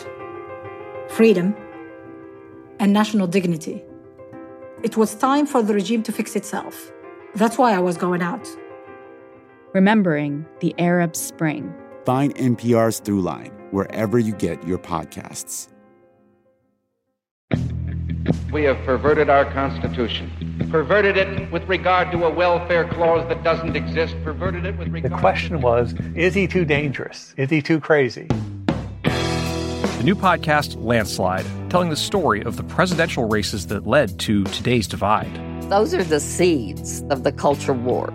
[1.09, 1.57] freedom,
[2.79, 3.83] and national dignity.
[4.83, 6.93] It was time for the regime to fix itself.
[7.35, 8.47] That's why I was going out.
[9.73, 11.75] Remembering the Arab Spring.
[12.05, 15.69] Find NPR's Throughline wherever you get your podcasts.
[18.53, 20.31] We have perverted our Constitution.
[20.71, 24.15] Perverted it with regard to a welfare clause that doesn't exist.
[24.25, 27.35] Perverted it with regard The question was is he too dangerous?
[27.37, 28.27] Is he too crazy?
[29.03, 34.87] The new podcast, Landslide, telling the story of the presidential races that led to today's
[34.87, 35.35] divide.
[35.71, 38.13] Those are the seeds of the culture war.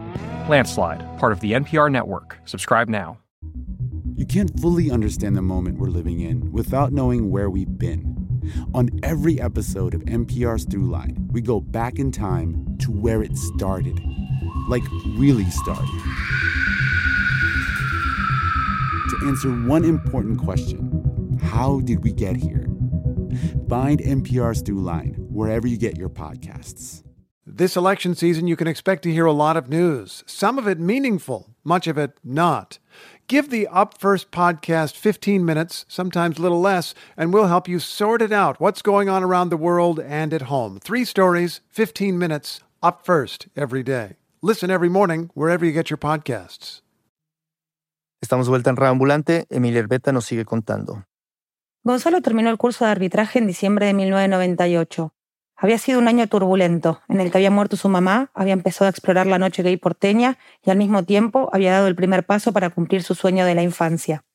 [0.48, 2.38] Landslide, part of the NPR network.
[2.46, 3.18] Subscribe now.
[4.16, 8.21] You can't fully understand the moment we're living in without knowing where we've been.
[8.74, 14.00] On every episode of NPR's Throughline, we go back in time to where it started.
[14.70, 14.84] Like,
[15.18, 16.02] really started.
[19.10, 22.66] To answer one important question How did we get here?
[23.70, 27.04] Find NPR's Throughline wherever you get your podcasts.
[27.46, 30.80] This election season, you can expect to hear a lot of news, some of it
[30.80, 32.80] meaningful, much of it not.
[33.32, 37.80] Give the Up First podcast 15 minutes, sometimes a little less, and we'll help you
[37.80, 40.80] sort it out what's going on around the world and at home.
[40.84, 44.18] Three stories, 15 minutes, Up First every day.
[44.42, 46.82] Listen every morning wherever you get your podcasts.
[48.22, 49.46] Estamos vuelta en Reambulante.
[49.50, 51.06] Emilia Herbeta nos sigue contando.
[51.86, 55.14] Gonzalo terminó el curso de arbitraje en diciembre de 1998.
[55.64, 58.90] Había sido un año turbulento, en el que había muerto su mamá, había empezado a
[58.90, 62.72] explorar la noche gay porteña y al mismo tiempo había dado el primer paso para
[62.72, 64.26] cumplir su sueño de la infancia.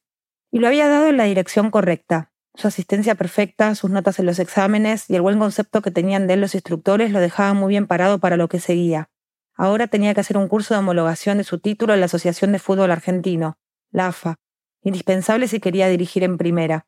[0.53, 2.31] Y lo había dado en la dirección correcta.
[2.55, 6.35] Su asistencia perfecta, sus notas en los exámenes y el buen concepto que tenían de
[6.35, 9.11] él los instructores lo dejaban muy bien parado para lo que seguía.
[9.57, 12.61] Ahora tenía que hacer un curso de homologación de su título en la Asociación de
[12.61, 13.59] Fútbol Argentino,
[13.91, 14.37] la AFA,
[14.81, 16.87] indispensable si quería dirigir en primera.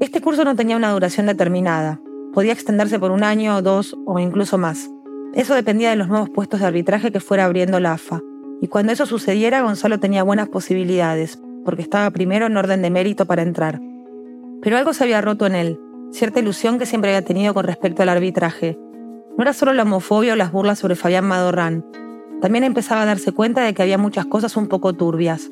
[0.00, 2.00] Este curso no tenía una duración determinada,
[2.38, 4.88] podía extenderse por un año, dos o incluso más.
[5.34, 8.20] Eso dependía de los nuevos puestos de arbitraje que fuera abriendo la AFA,
[8.60, 13.26] y cuando eso sucediera Gonzalo tenía buenas posibilidades, porque estaba primero en orden de mérito
[13.26, 13.80] para entrar.
[14.62, 15.80] Pero algo se había roto en él,
[16.12, 18.78] cierta ilusión que siempre había tenido con respecto al arbitraje.
[19.36, 21.84] No era solo la homofobia o las burlas sobre Fabián Madorrán,
[22.40, 25.50] también empezaba a darse cuenta de que había muchas cosas un poco turbias.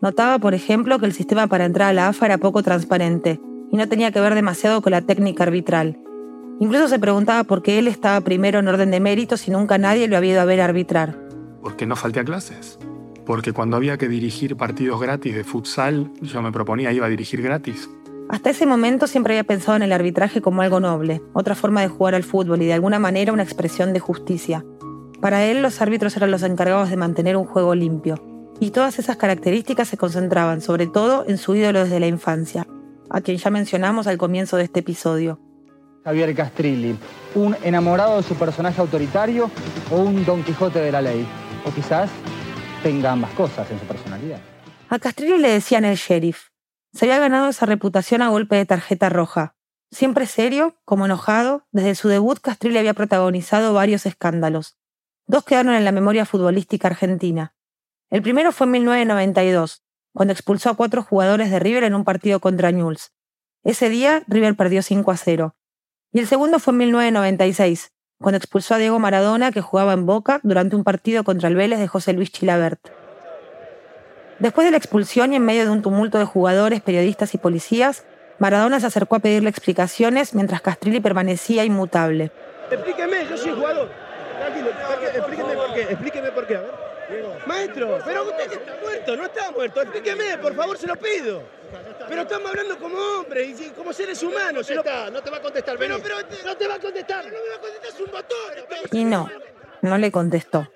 [0.00, 3.40] Notaba, por ejemplo, que el sistema para entrar a la AFA era poco transparente
[3.72, 5.98] y no tenía que ver demasiado con la técnica arbitral.
[6.60, 10.08] Incluso se preguntaba por qué él estaba primero en orden de méritos y nunca nadie
[10.08, 11.16] lo había ido a ver arbitrar.
[11.62, 12.78] Porque no falté a clases.
[13.24, 17.42] Porque cuando había que dirigir partidos gratis de futsal, yo me proponía iba a dirigir
[17.42, 17.88] gratis.
[18.28, 21.88] Hasta ese momento siempre había pensado en el arbitraje como algo noble, otra forma de
[21.88, 24.64] jugar al fútbol y de alguna manera una expresión de justicia.
[25.20, 28.22] Para él los árbitros eran los encargados de mantener un juego limpio,
[28.60, 32.66] y todas esas características se concentraban sobre todo en su ídolo desde la infancia,
[33.08, 35.40] a quien ya mencionamos al comienzo de este episodio,
[36.08, 36.98] Javier Castrilli,
[37.34, 39.50] un enamorado de su personaje autoritario
[39.90, 41.28] o un Don Quijote de la ley,
[41.66, 42.08] o quizás
[42.82, 44.40] tenga ambas cosas en su personalidad.
[44.88, 46.48] A Castrilli le decían el sheriff.
[46.94, 49.54] Se había ganado esa reputación a golpe de tarjeta roja.
[49.90, 54.78] Siempre serio, como enojado, desde su debut Castrilli había protagonizado varios escándalos.
[55.26, 57.54] Dos quedaron en la memoria futbolística argentina.
[58.08, 62.40] El primero fue en 1992, cuando expulsó a cuatro jugadores de River en un partido
[62.40, 63.12] contra Newell's.
[63.62, 65.54] Ese día River perdió 5 a 0.
[66.12, 70.40] Y el segundo fue en 1996, cuando expulsó a Diego Maradona, que jugaba en Boca,
[70.42, 72.80] durante un partido contra el Vélez de José Luis Chilabert.
[74.38, 78.04] Después de la expulsión y en medio de un tumulto de jugadores, periodistas y policías,
[78.38, 82.30] Maradona se acercó a pedirle explicaciones mientras Castrilli permanecía inmutable.
[82.70, 83.90] Explíqueme, yo soy jugador.
[84.38, 84.68] Tranquilo,
[85.14, 86.58] explíqueme por qué, explíqueme por qué.
[87.48, 89.82] Maestro, pero usted está muerto, no está muerto.
[89.82, 91.42] Explíqueme, por favor, se lo pido.
[92.08, 94.70] Pero estamos hablando como hombres y como seres humanos.
[94.70, 97.24] No, no te va a contestar, pero, pero no te va a contestar.
[97.24, 98.92] No me va a contestar, es un botón.
[98.92, 99.28] Y no,
[99.82, 100.70] no le contestó.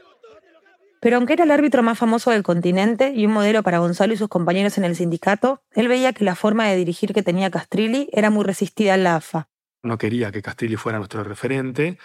[1.01, 4.17] Pero aunque era el árbitro más famoso del continente y un modelo para Gonzalo y
[4.17, 8.09] sus compañeros en el sindicato, él veía que la forma de dirigir que tenía Castrilli
[8.13, 9.49] era muy resistida a la AFA.
[9.83, 11.99] No quería que Castrilli fuera nuestro referente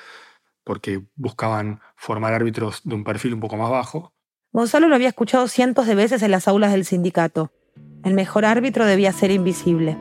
[0.63, 4.13] porque buscaban formar árbitros de un perfil un poco más bajo.
[4.57, 7.51] Gonzalo lo había escuchado cientos de veces en las aulas del sindicato.
[8.03, 9.99] El mejor árbitro debía ser invisible.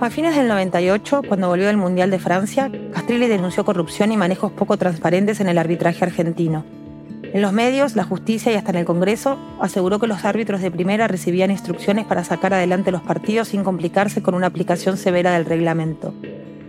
[0.00, 4.52] A fines del 98, cuando volvió del Mundial de Francia, Castrilli denunció corrupción y manejos
[4.52, 6.64] poco transparentes en el arbitraje argentino.
[7.22, 10.70] En los medios, la justicia y hasta en el Congreso aseguró que los árbitros de
[10.70, 15.44] primera recibían instrucciones para sacar adelante los partidos sin complicarse con una aplicación severa del
[15.44, 16.14] reglamento.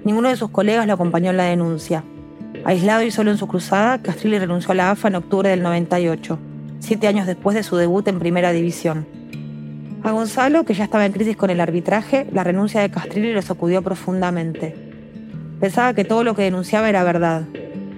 [0.04, 2.04] Ninguno de sus colegas lo acompañó en la denuncia.
[2.64, 6.38] Aislado y solo en su cruzada, Castrilli renunció a la AFA en octubre del 98,
[6.80, 9.08] siete años después de su debut en Primera División.
[10.04, 13.42] A Gonzalo, que ya estaba en crisis con el arbitraje, la renuncia de Castrilli lo
[13.42, 14.76] sacudió profundamente.
[15.60, 17.46] Pensaba que todo lo que denunciaba era verdad.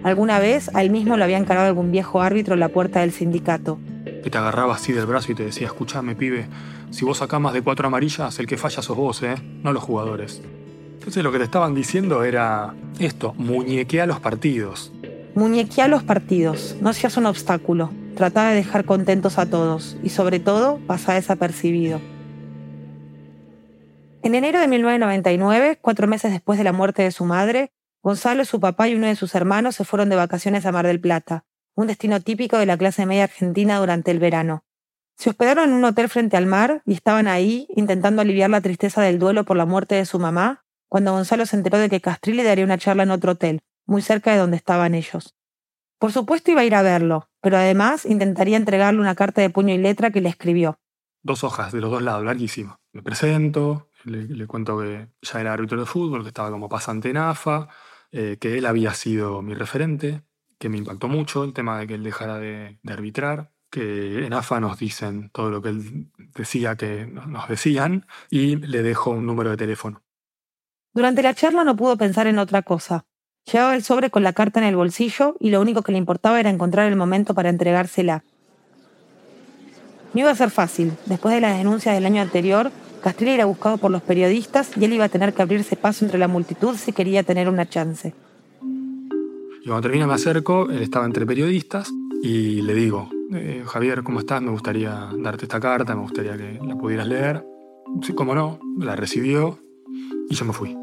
[0.04, 3.12] Alguna vez a él mismo lo había encarado algún viejo árbitro en la puerta del
[3.12, 3.80] sindicato.
[4.24, 6.48] Que te agarraba así del brazo y te decía, escúchame, pibe,
[6.90, 9.36] si vos sacás más de cuatro amarillas, el que falla sos vos, ¿eh?
[9.62, 10.42] No los jugadores.
[11.04, 14.90] Entonces lo que te estaban diciendo era esto, muñequea los partidos.
[15.36, 17.92] Muñequea los partidos, no seas un obstáculo.
[18.16, 22.00] Trata de dejar contentos a todos y sobre todo pasa desapercibido.
[24.22, 28.62] En enero de 1999, cuatro meses después de la muerte de su madre, Gonzalo, su
[28.62, 31.44] papá y uno de sus hermanos se fueron de vacaciones a Mar del Plata,
[31.76, 34.64] un destino típico de la clase media argentina durante el verano.
[35.18, 39.02] Se hospedaron en un hotel frente al mar y estaban ahí intentando aliviar la tristeza
[39.02, 40.63] del duelo por la muerte de su mamá,
[40.94, 44.32] cuando Gonzalo se enteró de que Castrilli daría una charla en otro hotel, muy cerca
[44.32, 45.34] de donde estaban ellos.
[45.98, 49.74] Por supuesto iba a ir a verlo, pero además intentaría entregarle una carta de puño
[49.74, 50.78] y letra que le escribió.
[51.24, 52.78] Dos hojas de los dos lados, larguísimo.
[52.92, 57.18] Me presento, le, cuento que ya era árbitro de fútbol, que estaba como pasante en
[57.18, 57.70] AFA,
[58.12, 60.22] eh, que él había sido mi referente,
[60.60, 64.60] que me impactó mucho el tema de que él dejara de, arbitrar, que en AFA
[64.60, 69.50] nos dicen todo lo que él decía que nos decían, y le dejo un número
[69.50, 70.03] de teléfono.
[70.94, 73.06] Durante la charla no pudo pensar en otra cosa.
[73.52, 76.40] Llevaba el sobre con la carta en el bolsillo y lo único que le importaba
[76.40, 78.24] era encontrar el momento para entregársela.
[80.14, 80.94] No iba a ser fácil.
[81.08, 84.94] Después de la denuncia del año anterior, Castrilli era buscado por los periodistas y él
[84.94, 88.14] iba a tener que abrirse paso entre la multitud si quería tener una chance.
[88.62, 94.20] Y cuando termina me acerco, él estaba entre periodistas y le digo, eh, Javier, ¿cómo
[94.20, 94.42] estás?
[94.42, 97.44] Me gustaría darte esta carta, me gustaría que la pudieras leer.
[98.04, 99.60] Sí, cómo no, la recibió
[100.30, 100.83] y yo me fui.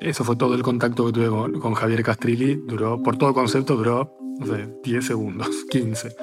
[0.00, 2.60] Eso fue todo el contacto que tuve con, Javier Castrilli.
[2.66, 6.14] Duró, por todo concepto, duró, no sé, 10 segundos, 15.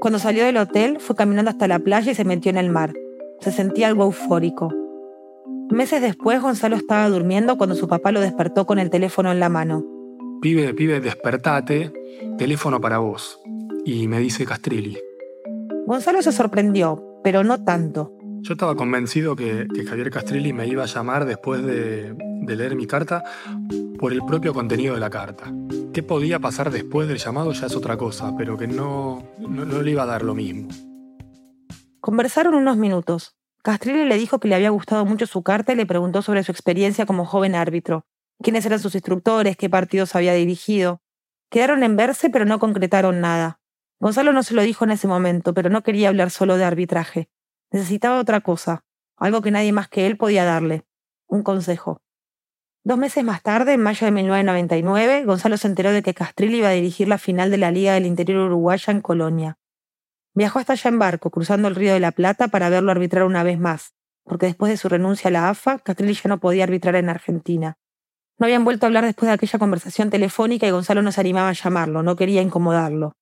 [0.00, 2.92] Cuando salió del hotel, fue caminando hasta la playa y se metió en el mar.
[3.40, 4.72] Se sentía algo eufórico.
[5.70, 9.48] Meses después, Gonzalo estaba durmiendo cuando su papá lo despertó con el teléfono en la
[9.48, 9.84] mano.
[10.42, 11.92] Pibe, pibe, despertate,
[12.36, 13.40] teléfono para vos.
[13.84, 14.98] Y me dice Castrilli.
[15.86, 18.12] Gonzalo se sorprendió, pero no tanto.
[18.40, 22.14] Yo estaba convencido que, Javier Castrilli me iba a llamar después de,
[22.46, 23.22] leer mi carta
[23.98, 25.52] por el propio contenido de la carta.
[25.92, 29.82] ¿Qué podía pasar después del llamado ya es otra cosa, pero que no, no, no
[29.82, 30.68] le iba a dar lo mismo?
[32.00, 33.36] Conversaron unos minutos.
[33.62, 36.50] Castrilli le dijo que le había gustado mucho su carta y le preguntó sobre su
[36.50, 38.06] experiencia como joven árbitro,
[38.42, 41.00] quiénes eran sus instructores, qué partidos había dirigido.
[41.48, 43.60] Quedaron en verse, pero no concretaron nada.
[44.00, 47.28] Gonzalo no se lo dijo en ese momento, pero no quería hablar solo de arbitraje.
[47.70, 48.84] Necesitaba otra cosa,
[49.16, 50.84] algo que nadie más que él podía darle,
[51.28, 52.02] un consejo.
[52.84, 56.68] Dos meses más tarde, en mayo de 1999, Gonzalo se enteró de que Castrilli iba
[56.68, 59.56] a dirigir la final de la Liga del Interior Uruguaya en Colonia.
[60.34, 63.44] Viajó hasta allá en barco, cruzando el Río de la Plata para verlo arbitrar una
[63.44, 66.96] vez más, porque después de su renuncia a la AFA, Castrilli ya no podía arbitrar
[66.96, 67.76] en Argentina.
[68.36, 71.50] No habían vuelto a hablar después de aquella conversación telefónica y Gonzalo no se animaba
[71.50, 73.12] a llamarlo, no quería incomodarlo.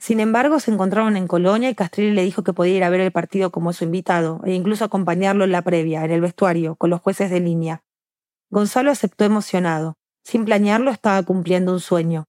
[0.00, 3.02] Sin embargo, se encontraron en Colonia y Castrilli le dijo que podía ir a ver
[3.02, 6.90] el partido como su invitado e incluso acompañarlo en la previa, en el vestuario, con
[6.90, 7.84] los jueces de línea.
[8.50, 9.96] Gonzalo aceptó emocionado.
[10.24, 12.26] Sin planearlo, estaba cumpliendo un sueño.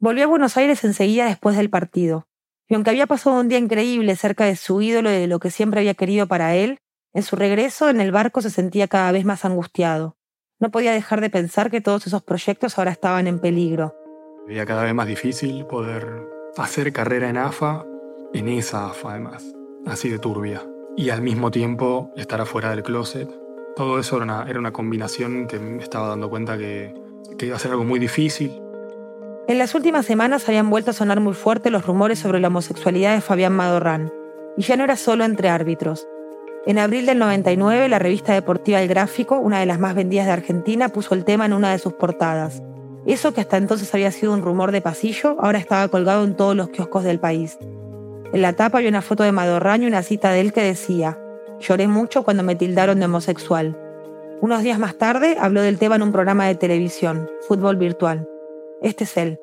[0.00, 2.26] Volvió a Buenos Aires enseguida después del partido.
[2.68, 5.50] Y aunque había pasado un día increíble cerca de su ídolo y de lo que
[5.50, 6.78] siempre había querido para él,
[7.14, 10.16] en su regreso en el barco se sentía cada vez más angustiado.
[10.60, 13.94] No podía dejar de pensar que todos esos proyectos ahora estaban en peligro.
[14.46, 17.84] Veía cada vez más difícil poder hacer carrera en AFA,
[18.34, 19.44] en esa AFA además,
[19.86, 20.62] así de turbia.
[20.96, 23.47] Y al mismo tiempo estar afuera del closet.
[23.78, 26.92] Todo eso era una, combinación que me estaba dando cuenta que,
[27.38, 28.60] iba a ser algo muy difícil.
[29.46, 33.14] En las últimas semanas habían vuelto a sonar muy fuerte los rumores sobre la homosexualidad
[33.14, 34.12] de Fabián Madorrán.
[34.56, 36.08] Y ya no era solo entre árbitros.
[36.66, 40.32] En abril del 99, la revista deportiva El Gráfico, una de las más vendidas de
[40.32, 42.60] Argentina, puso el tema en una de sus portadas.
[43.06, 46.56] Eso que hasta entonces había sido un rumor de pasillo, ahora estaba colgado en todos
[46.56, 47.56] los kioscos del país.
[48.32, 51.16] En la tapa había una foto de Madorraño y una cita de él que decía,
[51.60, 53.76] lloré mucho cuando me tildaron de homosexual.
[54.40, 58.28] Unos días más tarde habló del tema en un programa de televisión, Fútbol Virtual.
[58.82, 59.38] Este es él.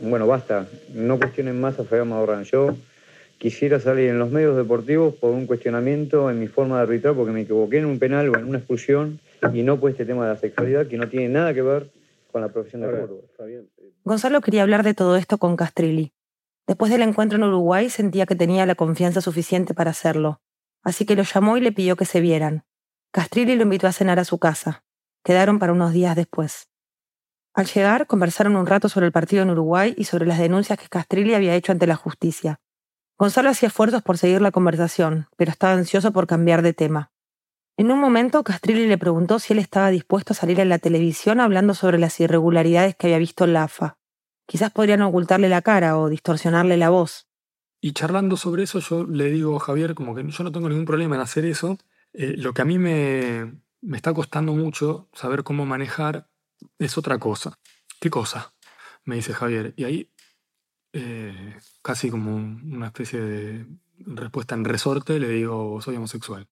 [0.00, 2.44] Bueno, basta, no cuestionen más a Fabián Madorraño.
[2.44, 2.74] Yo
[3.38, 7.32] quisiera salir en los medios deportivos por un cuestionamiento en mi forma de arbitrar porque
[7.32, 9.20] me equivoqué en un penal o en una expulsión
[9.52, 11.90] y no por este tema de la sexualidad que no tiene nada que ver
[12.40, 13.64] la profesión de eh.
[14.04, 16.12] Gonzalo quería hablar de todo esto con Castrilli.
[16.66, 20.40] Después del encuentro en Uruguay sentía que tenía la confianza suficiente para hacerlo,
[20.86, 22.64] así que lo llamó y le pidió que se vieran.
[23.10, 24.84] Castrilli lo invitó a cenar a su casa.
[25.24, 26.68] Quedaron para unos días después.
[27.54, 30.88] Al llegar, conversaron un rato sobre el partido en Uruguay y sobre las denuncias que
[30.88, 32.60] Castrilli había hecho ante la justicia.
[33.18, 37.10] Gonzalo hacía esfuerzos por seguir la conversación, pero estaba ansioso por cambiar de tema.
[37.76, 41.40] En un momento, Castrilli le preguntó si él estaba dispuesto a salir en la televisión
[41.40, 43.98] hablando sobre las irregularidades que había visto en la AFA.
[44.46, 47.25] Quizás podrían ocultarle la cara o distorsionarle la voz.
[47.86, 50.86] Y charlando sobre eso, yo le digo a Javier como que yo no tengo ningún
[50.86, 51.78] problema en hacer eso.
[52.12, 56.28] Eh, lo que a mí me, me está costando mucho saber cómo manejar
[56.80, 57.60] es otra cosa.
[58.00, 58.52] ¿Qué cosa?
[59.04, 59.72] Me dice Javier.
[59.76, 60.10] Y ahí,
[60.92, 63.66] eh, casi como una especie de
[63.98, 66.48] respuesta en resorte, le digo, soy homosexual.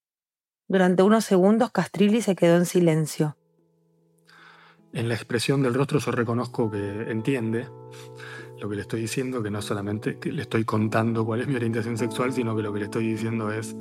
[0.68, 3.36] Durante unos segundos Castrilli se quedó en silencio.
[4.92, 7.66] En la expresión del rostro yo reconozco que entiende
[8.64, 11.56] lo que le estoy diciendo, que no solamente que le estoy contando cuál es mi
[11.56, 13.76] orientación sexual, sino que lo que le estoy diciendo es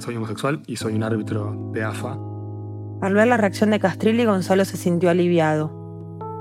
[0.00, 2.18] soy homosexual y soy un árbitro de AFA.
[3.00, 5.70] Al ver la reacción de Castrilli, Gonzalo se sintió aliviado.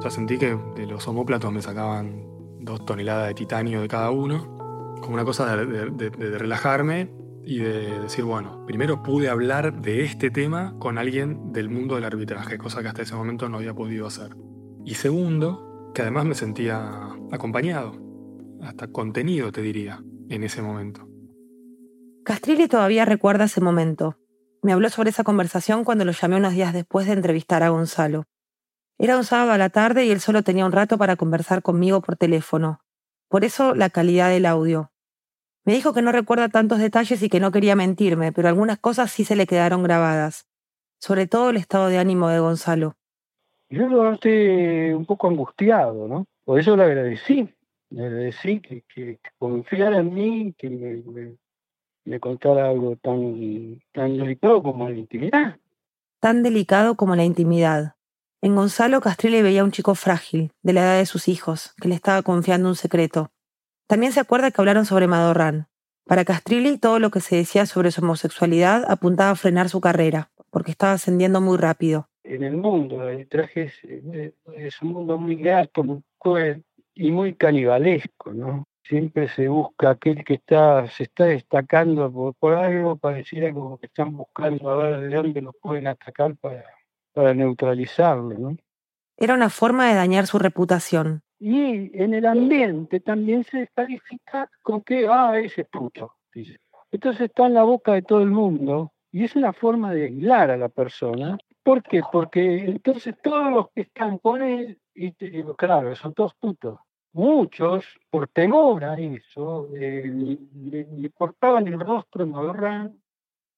[0.04, 2.26] Ya sentí que de los homóplatos me sacaban
[2.62, 7.12] dos toneladas de titanio de cada uno, como una cosa de relajarme
[7.44, 12.06] y de decir, bueno, primero pude hablar de este tema con alguien del mundo del
[12.06, 14.36] arbitraje, cosa que hasta ese momento no había podido hacer.
[14.84, 17.94] Y segundo, que además me sentía acompañado,
[18.62, 21.10] hasta contenido, te diría, en ese momento.
[22.24, 24.20] Castrilli todavía recuerda ese momento.
[24.62, 28.26] Me habló sobre esa conversación cuando lo llamé unos días después de entrevistar a Gonzalo.
[29.00, 32.02] Era un sábado a la tarde y él solo tenía un rato para conversar conmigo
[32.02, 32.82] por teléfono.
[33.28, 34.92] Por eso la calidad del audio,
[35.66, 39.12] me dijo que no recuerda tantos detalles y que no quería mentirme, pero algunas cosas
[39.12, 40.46] sí se le quedaron grabadas.
[41.00, 42.98] Sobre todo el estado de ánimo de Gonzalo.
[43.70, 46.26] Yo lo noté un poco angustiado, ¿no?
[46.44, 47.50] Por eso le agradecí.
[47.90, 50.70] de decir que, confiara en mí, que
[52.04, 55.58] me, contara algo tan, delicado como la intimidad.
[56.20, 57.96] Tan delicado como la intimidad.
[58.42, 61.96] En Gonzalo Castrilli veía un chico frágil, de la edad de sus hijos, que le
[61.96, 63.32] estaba confiando un secreto.
[63.88, 65.68] También se acuerda que hablaron sobre Madorrán.
[66.06, 70.32] Para Castrilli, todo lo que se decía sobre su homosexualidad apuntaba a frenar su carrera,
[70.52, 72.10] porque estaba ascendiendo muy rápido.
[72.26, 73.84] En el mundo, el traje es,
[74.56, 75.42] es un mundo muy
[76.18, 76.64] cruel
[76.94, 78.66] y muy canibalesco, ¿no?
[78.84, 83.88] Siempre se busca aquel que está, se está destacando por, por algo, pareciera como que
[83.88, 86.64] están buscando a ver de dónde lo pueden atacar para,
[87.14, 88.58] para neutralizarlo, ¿no?
[89.18, 91.22] Era una forma de dañar su reputación.
[91.40, 96.58] Y en el ambiente también se descalifica con que, ah, ese puto, dice.
[96.92, 100.52] Entonces está en la boca de todo el mundo y es una forma de aislar
[100.52, 101.38] a la persona.
[101.66, 102.04] ¿Por qué?
[102.12, 106.78] Porque entonces todos los que están con él, y, y claro, son todos putos.
[107.12, 113.02] Muchos, por temor a eso, eh, le, le, cortaban el rostro, no agarran.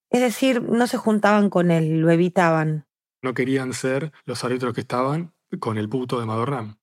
[0.10, 2.88] Es decir, no se juntaban con él, lo evitaban.
[3.22, 6.78] No querían ser los árbitros que estaban con el puto de Madorram.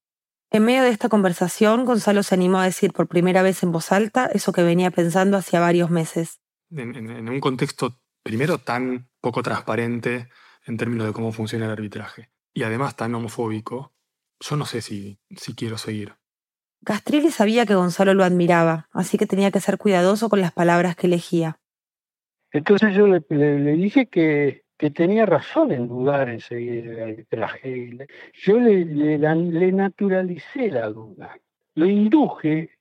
[0.50, 3.92] En medio de esta conversación, Gonzalo se animó a decir por primera vez en voz
[3.92, 6.42] alta eso que venía pensando hacía varios meses.
[6.70, 10.28] En, en, en un contexto, primero, tan poco transparente
[10.66, 13.92] en términos de cómo funciona el arbitraje, y además tan homofóbico,
[14.40, 16.14] yo no sé si, si quiero seguir.
[16.84, 20.96] Castrilli sabía que Gonzalo lo admiraba, así que tenía que ser cuidadoso con las palabras
[20.96, 21.58] que elegía.
[22.52, 27.02] Entonces yo le, le, le dije que, que, tenía razón en dudar en seguir el
[27.02, 28.08] arbitraje.
[28.34, 31.36] Yo le, le, naturalicé la duda.
[31.74, 32.78] Lo induje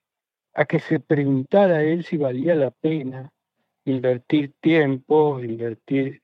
[0.54, 3.32] a que se preguntara a él si valía la pena
[3.86, 6.22] invertir tiempo, invertir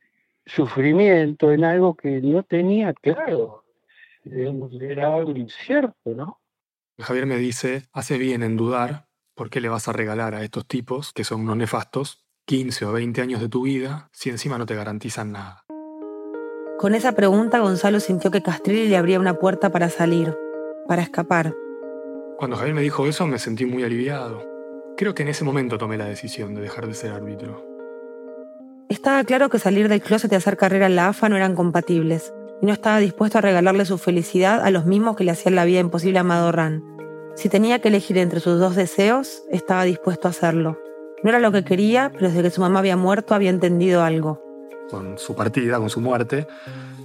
[0.49, 3.63] sufrimiento en algo que no tenía claro.
[4.25, 6.41] Era algo incierto, ¿no?
[6.99, 10.67] Javier me dice, hace bien en dudar por qué le vas a regalar a estos
[10.67, 14.65] tipos, que son unos nefastos, 15 o 20 años de tu vida si encima no
[14.65, 15.65] te garantizan nada.
[16.77, 20.35] Con esa pregunta Gonzalo sintió que Castrilli le abría una puerta para salir,
[20.87, 21.53] para escapar.
[22.37, 24.45] Cuando Javier me dijo eso me sentí muy aliviado.
[24.97, 27.68] Creo que en ese momento tomé la decisión de dejar de ser árbitro.
[28.89, 32.33] Estaba claro que salir del closet y hacer carrera en la AFA no eran compatibles,
[32.59, 35.63] y no estaba dispuesto a regalarle su felicidad a los mismos que le hacían la
[35.63, 36.83] vida imposible a Madorran.
[37.35, 40.79] Si tenía que elegir entre sus dos deseos, estaba dispuesto a hacerlo.
[41.21, 44.41] No era lo que quería, pero desde que su mamá había muerto había entendido algo.
[44.89, 46.47] Con su partida, con su muerte,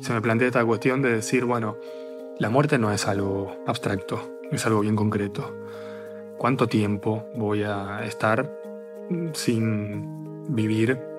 [0.00, 1.76] se me plantea esta cuestión de decir, bueno,
[2.38, 5.54] la muerte no es algo abstracto, es algo bien concreto.
[6.38, 8.50] ¿Cuánto tiempo voy a estar
[9.34, 11.13] sin vivir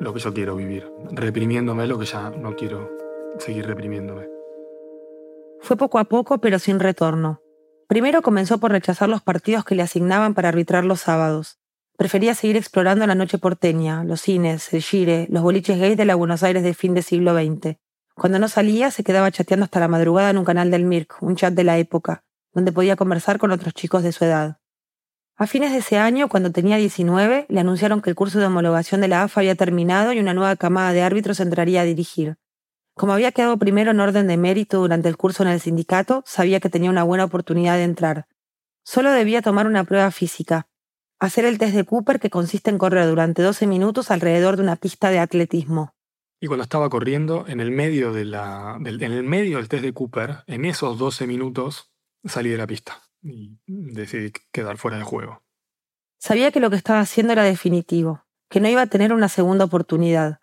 [0.00, 2.90] lo que yo quiero vivir, reprimiéndome lo que ya no quiero
[3.38, 4.28] seguir reprimiéndome.
[5.60, 7.40] Fue poco a poco, pero sin retorno.
[7.88, 11.58] Primero comenzó por rechazar los partidos que le asignaban para arbitrar los sábados.
[11.96, 16.14] Prefería seguir explorando la noche porteña, los cines, el gire, los boliches gays de la
[16.14, 17.76] Buenos Aires de fin de siglo XX.
[18.14, 21.36] Cuando no salía, se quedaba chateando hasta la madrugada en un canal del MIRC, un
[21.36, 24.58] chat de la época, donde podía conversar con otros chicos de su edad.
[25.38, 29.02] A fines de ese año, cuando tenía 19, le anunciaron que el curso de homologación
[29.02, 32.38] de la AFA había terminado y una nueva camada de árbitros entraría a dirigir.
[32.94, 36.58] Como había quedado primero en orden de mérito durante el curso en el sindicato, sabía
[36.58, 38.26] que tenía una buena oportunidad de entrar.
[38.82, 40.68] Solo debía tomar una prueba física,
[41.20, 44.76] hacer el test de Cooper que consiste en correr durante 12 minutos alrededor de una
[44.76, 45.92] pista de atletismo.
[46.40, 50.44] Y cuando estaba corriendo, en el medio, del, en el medio del test de Cooper,
[50.46, 51.92] en esos 12 minutos,
[52.24, 55.42] salí de la pista y decidí quedar fuera de juego.
[56.18, 59.64] Sabía que lo que estaba haciendo era definitivo, que no iba a tener una segunda
[59.64, 60.40] oportunidad.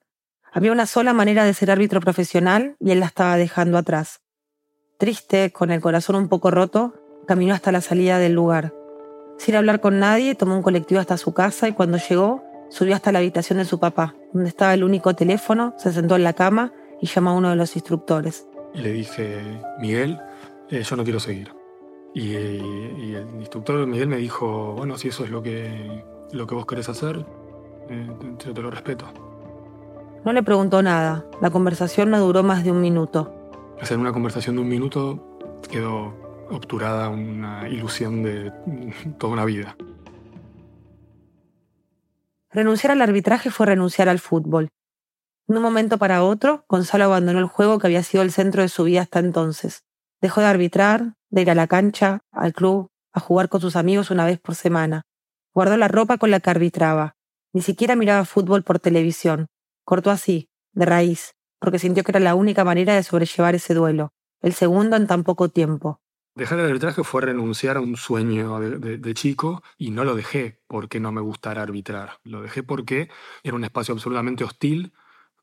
[0.52, 4.22] Había una sola manera de ser árbitro profesional y él la estaba dejando atrás.
[5.00, 6.94] Triste, con el corazón un poco roto,
[7.28, 8.74] caminó hasta la salida del lugar.
[9.40, 13.12] Sin hablar con nadie, tomó un colectivo hasta su casa y cuando llegó, subió hasta
[13.12, 16.72] la habitación de su papá, donde estaba el único teléfono, se sentó en la cama
[17.02, 18.48] y llamó a uno de los instructores.
[18.76, 19.42] Y le dije,
[19.80, 20.20] Miguel,
[20.70, 21.52] eh, yo no quiero seguir.
[22.14, 26.46] Y, eh, y, el instructor Miguel me dijo, bueno, si eso es lo que, lo
[26.46, 27.26] que vos querés hacer,
[27.90, 28.08] eh,
[28.44, 29.06] yo te lo respeto.
[30.24, 31.26] No le preguntó nada.
[31.42, 33.34] La conversación no duró más de un minuto.
[33.82, 35.38] Hacer una conversación de un minuto
[35.70, 36.14] quedó
[36.50, 38.52] obturada una ilusión de
[39.18, 39.76] toda una vida.
[42.52, 44.70] Renunciar al arbitraje fue renunciar al fútbol.
[45.48, 48.70] De un momento para otro, Gonzalo abandonó el juego que había sido el centro de
[48.70, 49.84] su vida hasta entonces.
[50.22, 54.12] Dejó de arbitrar, de ir a la cancha, al club, a jugar con sus amigos
[54.12, 55.02] una vez por semana.
[55.52, 57.16] Guardó la ropa con la que arbitraba.
[57.54, 59.48] Ni siquiera miraba fútbol por televisión.
[59.84, 64.14] Cortó así, de raíz, porque sintió que era la única manera de sobrellevar ese duelo,
[64.42, 66.00] el segundo en tan poco tiempo.
[66.36, 71.00] Dejar el arbitraje fue renunciar a un sueño de, chico y no lo dejé porque
[71.00, 72.20] no me gustara arbitrar.
[72.24, 73.10] Lo dejé porque
[73.42, 74.94] era un espacio absolutamente hostil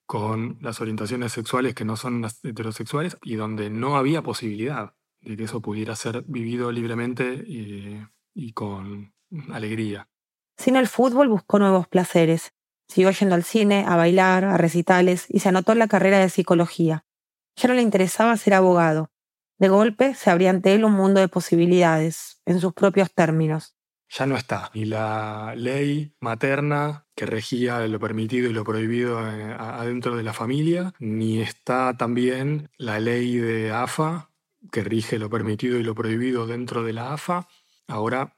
[0.06, 5.36] con las orientaciones sexuales que no son las heterosexuales y donde no había posibilidad de
[5.36, 8.00] que eso pudiera ser vivido libremente y,
[8.34, 9.12] y con
[9.52, 10.08] alegría.
[10.56, 12.52] Sin el fútbol buscó nuevos placeres.
[12.88, 16.28] Siguió yendo al cine, a bailar, a recitales y se anotó en la carrera de
[16.28, 17.04] psicología.
[17.56, 19.10] Ya no le interesaba ser abogado.
[19.58, 23.76] De golpe se abría ante él un mundo de posibilidades, en sus propios términos.
[24.08, 29.54] Ya no está ni la ley materna que regía lo permitido y lo prohibido eh,
[29.56, 34.29] adentro de la familia, ni está también la ley de AFA
[34.70, 37.48] que rige lo permitido y lo prohibido dentro de la AFA.
[37.88, 38.36] Ahora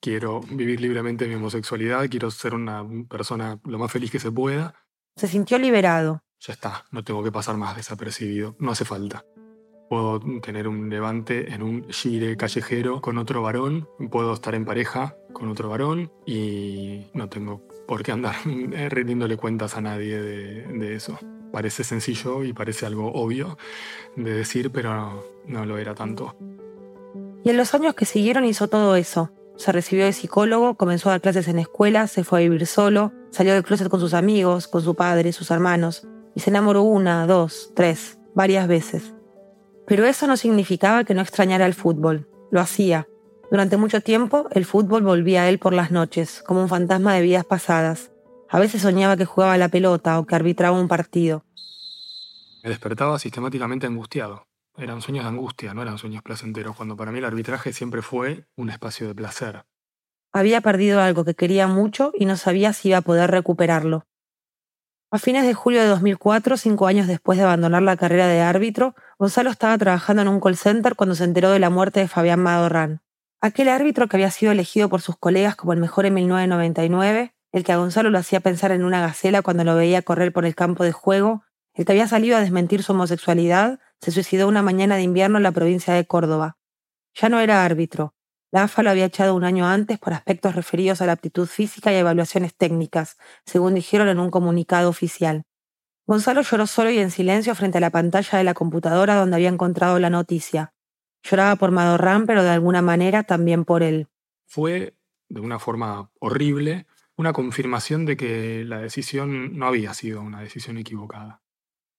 [0.00, 4.74] quiero vivir libremente mi homosexualidad, quiero ser una persona lo más feliz que se pueda.
[5.16, 6.22] Se sintió liberado.
[6.40, 9.24] Ya está, no tengo que pasar más desapercibido, no hace falta.
[9.88, 15.16] Puedo tener un levante en un gire callejero con otro varón, puedo estar en pareja
[15.32, 21.18] con otro varón y no tengo por qué andar rindiéndole cuentas a nadie de, eso.
[21.52, 23.56] Parece sencillo y parece algo obvio
[24.16, 26.36] de decir, pero no lo era tanto.
[27.44, 29.30] Y en los años que siguieron hizo todo eso.
[29.56, 33.12] Se recibió de psicólogo, comenzó a dar clases en escuela, se fue a vivir solo,
[33.30, 37.26] salió del closet con sus amigos, con su padre, sus hermanos, y se enamoró una,
[37.26, 39.14] dos, tres, varias veces.
[39.86, 42.28] Pero eso no significaba que no extrañara el fútbol.
[42.50, 43.08] Lo hacía.
[43.50, 47.22] Durante mucho tiempo, el fútbol volvía a él por las noches, como un fantasma de
[47.22, 48.10] vidas pasadas.
[48.48, 51.44] A veces soñaba que jugaba la pelota o que arbitraba un partido.
[52.62, 54.46] Me despertaba sistemáticamente angustiado.
[54.76, 58.46] Eran sueños de angustia, no eran sueños placenteros, cuando para mí el arbitraje siempre fue
[58.56, 59.64] un espacio de placer.
[60.32, 64.04] Había perdido algo que quería mucho y no sabía si iba a poder recuperarlo.
[65.10, 68.94] A fines de julio de 2004, cinco años después de abandonar la carrera de árbitro,
[69.18, 72.40] Gonzalo estaba trabajando en un call center cuando se enteró de la muerte de Fabián
[72.40, 73.00] Madorrán.
[73.40, 77.64] Aquel árbitro que había sido elegido por sus colegas como el mejor en 1999, el
[77.64, 80.54] que a Gonzalo lo hacía pensar en una gacela cuando lo veía correr por el
[80.54, 81.44] campo de juego,
[81.74, 85.42] el que había salido a desmentir su homosexualidad, se suicidó una mañana de invierno en
[85.42, 86.58] la provincia de Córdoba.
[87.14, 88.14] Ya no era árbitro.
[88.50, 91.92] La AFA lo había echado un año antes por aspectos referidos a la aptitud física
[91.92, 95.44] y evaluaciones técnicas, según dijeron en un comunicado oficial.
[96.06, 99.48] Gonzalo lloró solo y en silencio frente a la pantalla de la computadora donde había
[99.48, 100.72] encontrado la noticia.
[101.22, 104.08] Lloraba por Madorrán, pero de alguna manera también por él.
[104.46, 104.94] Fue,
[105.28, 106.86] de una forma horrible,
[107.16, 111.40] una confirmación de que la decisión no había sido una decisión equivocada.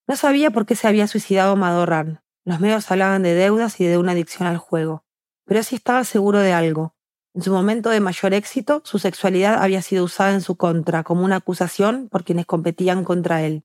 [0.06, 2.22] No sabía por qué se había suicidado Madorrán.
[2.44, 5.04] Los medios hablaban de deudas y de una adicción al juego.
[5.44, 6.94] Pero sí estaba seguro de algo.
[7.34, 11.24] En su momento de mayor éxito, su sexualidad había sido usada en su contra como
[11.24, 13.64] una acusación por quienes competían contra él.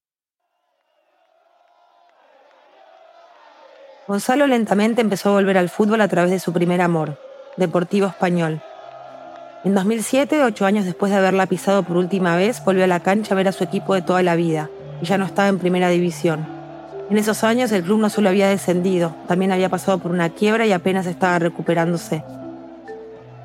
[4.07, 7.17] Gonzalo lentamente empezó a volver al fútbol a través de su primer amor,
[7.55, 8.61] Deportivo Español.
[9.65, 13.33] En 2007, ocho años después de haberla pisado por última vez, volvió a la cancha
[13.33, 14.69] a ver a su equipo de toda la vida,
[15.01, 16.45] y ya no estaba en primera división.
[17.09, 20.65] En esos años el club no solo había descendido, también había pasado por una quiebra
[20.65, 22.25] y apenas estaba recuperándose.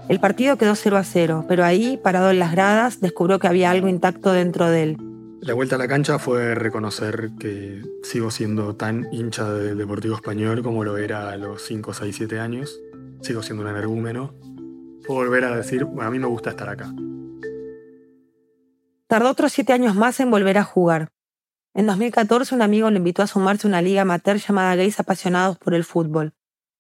[0.09, 3.71] El partido quedó 0 a 0, pero ahí, parado en las gradas, descubrió que había
[3.71, 4.97] algo intacto dentro de él.
[5.41, 10.65] La vuelta a la cancha fue reconocer que sigo siendo tan hincha del Deportivo Español
[10.65, 12.81] como lo era a los 5, 6, 7 años.
[13.21, 14.35] Sigo siendo un energúmeno.
[15.05, 16.93] Fue volver a decir, bueno, a mí me gusta estar acá.
[19.07, 21.09] Tardó otros siete años más en volver a jugar.
[21.75, 25.59] En 2014 un amigo lo invitó a sumarse a una liga amateur llamada Gays Apasionados
[25.59, 26.35] por el Fútbol.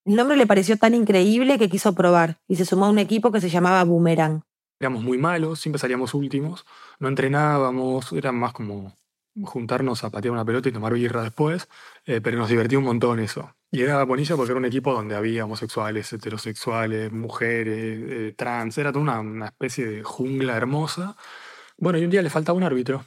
[0.05, 3.31] El nombre le pareció tan increíble que quiso probar y se sumó a un equipo
[3.31, 4.43] que se llamaba Boomerang.
[4.81, 6.64] Éramos muy malos, siempre salíamos últimos,
[6.99, 8.93] no entrenábamos, era más como
[9.45, 11.68] juntarnos a patear una pelota y tomar birra después,
[12.07, 13.55] eh, pero nos divertía un montón eso.
[13.70, 18.93] Y era bonito porque era un equipo donde había homosexuales, heterosexuales, mujeres, eh, trans, era
[18.93, 21.16] toda una, una especie de jungla hermosa.
[21.76, 23.05] Bueno, y un día le faltaba un árbitro.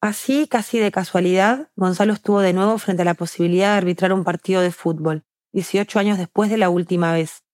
[0.00, 4.24] Así, casi de casualidad, Gonzalo estuvo de nuevo frente a la posibilidad de arbitrar un
[4.24, 7.44] partido de fútbol, 18 años después de la última vez.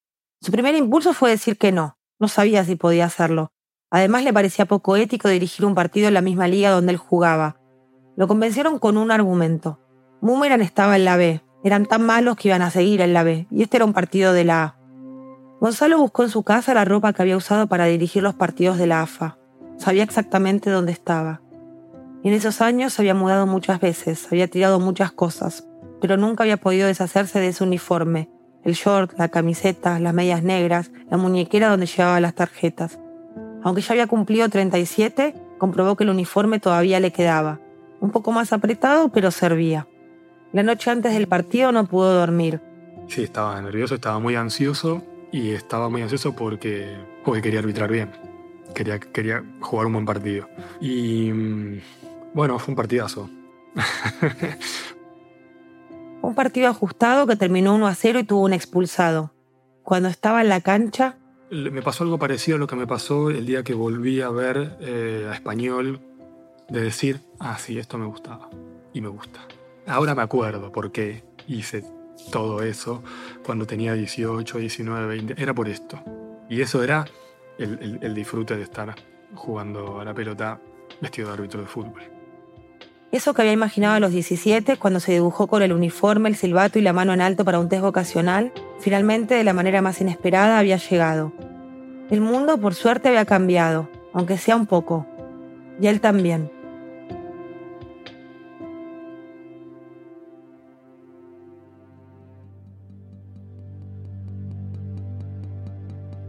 [0.40, 3.52] Su primer impulso fue decir que no, no sabía si podía hacerlo.
[3.90, 7.61] Además le parecía poco ético dirigir un partido en la misma liga donde él jugaba.
[8.16, 9.78] Lo convencieron con un argumento.
[10.20, 13.46] Boomerang estaba en la B, eran tan malos que iban a seguir en la B,
[13.50, 14.76] y este era un partido de la A.
[15.60, 18.88] Gonzalo buscó en su casa la ropa que había usado para dirigir los partidos de
[18.88, 19.38] la AFA.
[19.78, 21.40] Sabía exactamente dónde estaba.
[22.24, 25.66] en esos años se había mudado muchas veces, había tirado muchas cosas,
[26.00, 28.28] pero nunca había podido deshacerse de ese uniforme,
[28.64, 32.98] el short, la camiseta, las medias negras, la muñequera donde llevaba las tarjetas.
[33.62, 37.60] Aunque ya había cumplido 37, comprobó que el uniforme todavía le quedaba.
[38.02, 39.86] Un poco más apretado, pero servía.
[40.52, 42.60] La noche antes del partido no pudo dormir.
[43.06, 48.10] Sí, estaba nervioso, estaba muy ansioso y estaba muy ansioso porque, porque quería arbitrar bien.
[48.74, 50.48] Quería, quería jugar un buen partido.
[50.80, 51.80] Y mm,
[52.34, 53.30] bueno, fue un partidazo.
[56.22, 59.32] un partido ajustado que terminó 1 a 0 y tuvo un expulsado.
[59.84, 61.18] Cuando estaba en la cancha...
[61.52, 64.76] Me pasó algo parecido a lo que me pasó el día que volví a ver
[64.80, 66.00] eh, a Español,
[66.72, 68.48] de decir, ah, sí, esto me gustaba
[68.94, 69.40] y me gusta.
[69.86, 71.84] Ahora me acuerdo por qué hice
[72.30, 73.02] todo eso
[73.44, 75.42] cuando tenía 18, 19, 20.
[75.42, 76.02] Era por esto.
[76.48, 77.04] Y eso era
[77.58, 78.94] el, disfrute de estar
[79.34, 80.60] jugando a la pelota
[81.00, 82.02] vestido de árbitro de fútbol.
[83.10, 86.78] Eso que había imaginado a los 17 cuando se dibujó con el uniforme, el silbato
[86.78, 90.58] y la mano en alto para un test vocacional, finalmente de la manera más inesperada
[90.58, 91.32] había llegado.
[92.10, 95.06] El mundo por suerte había cambiado, aunque sea un poco.
[95.80, 96.51] Y él también.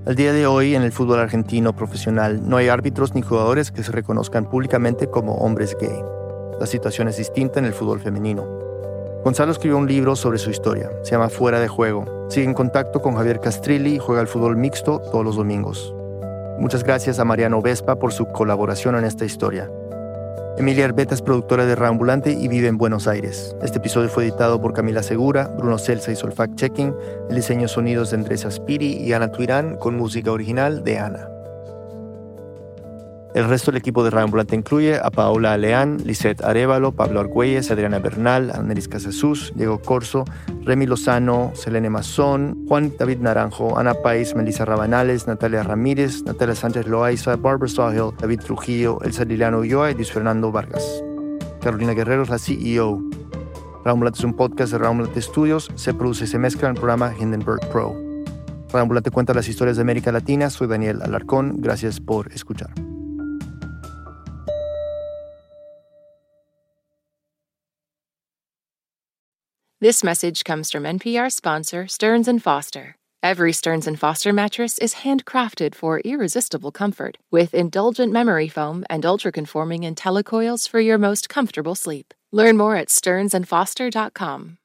[0.05, 3.83] Al día de hoy, en el fútbol argentino profesional, no hay árbitros ni jugadores que
[3.83, 6.03] se reconozcan públicamente como hombres gay.
[6.59, 8.43] La situación es distinta en el fútbol femenino.
[9.23, 10.89] Gonzalo escribió un libro sobre su historia.
[11.03, 12.27] Se llama Fuera de Juego.
[12.27, 15.95] Sigue en contacto con Javier Castrilli y juega al fútbol mixto todos los domingos.
[16.59, 19.71] Muchas gracias a Mariano Vespa por su colaboración en esta historia.
[20.55, 23.55] Emilia Herbeta es productora de Reambulante y vive en Buenos Aires.
[23.63, 26.93] Este episodio fue editado por Camila Segura, Bruno Celsa y Solfac Checking,
[27.29, 31.32] el diseño sonidos de Andrés Aspiri y Ana Tuirán con música original de Ana.
[33.33, 37.97] El resto del equipo de Radio incluye a Paola Aleán, Lisette Arevalo, Pablo Argüelles, Adriana
[37.97, 40.23] Bernal, Annelies Casasús, Diego Corso,
[40.61, 46.85] Remy Lozano, Selene Mazón, Juan David Naranjo, Ana País, Melissa Rabanales, Natalia Ramírez, Natalia Sánchez
[46.85, 51.03] Loaiza, Barbara Sawhill, David Trujillo, Elsa Liliano Ulloa y Luis Fernando Vargas.
[51.59, 53.01] Carolina Guerrero es la CEO.
[53.83, 57.11] Radio es un podcast de Radio Studios, se produce y se mezcla en el programa
[57.19, 57.95] Hindenburg Pro.
[58.71, 62.69] Radio cuenta las historias de América Latina, soy Daniel Alarcón, gracias por escuchar.
[69.83, 72.95] This message comes from NPR sponsor Stearns & Foster.
[73.21, 79.05] Every Stearns & Foster mattress is handcrafted for irresistible comfort with indulgent memory foam and
[79.05, 82.13] ultra-conforming IntelliCoils for your most comfortable sleep.
[82.31, 84.57] Learn more at stearnsandfoster.com.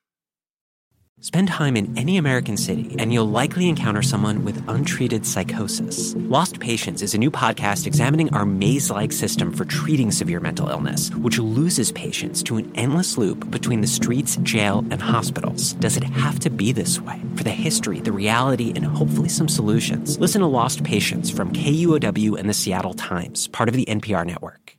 [1.20, 6.14] Spend time in any American city, and you'll likely encounter someone with untreated psychosis.
[6.14, 10.68] Lost Patients is a new podcast examining our maze like system for treating severe mental
[10.68, 15.72] illness, which loses patients to an endless loop between the streets, jail, and hospitals.
[15.72, 17.20] Does it have to be this way?
[17.34, 22.38] For the history, the reality, and hopefully some solutions, listen to Lost Patients from KUOW
[22.38, 24.76] and the Seattle Times, part of the NPR network.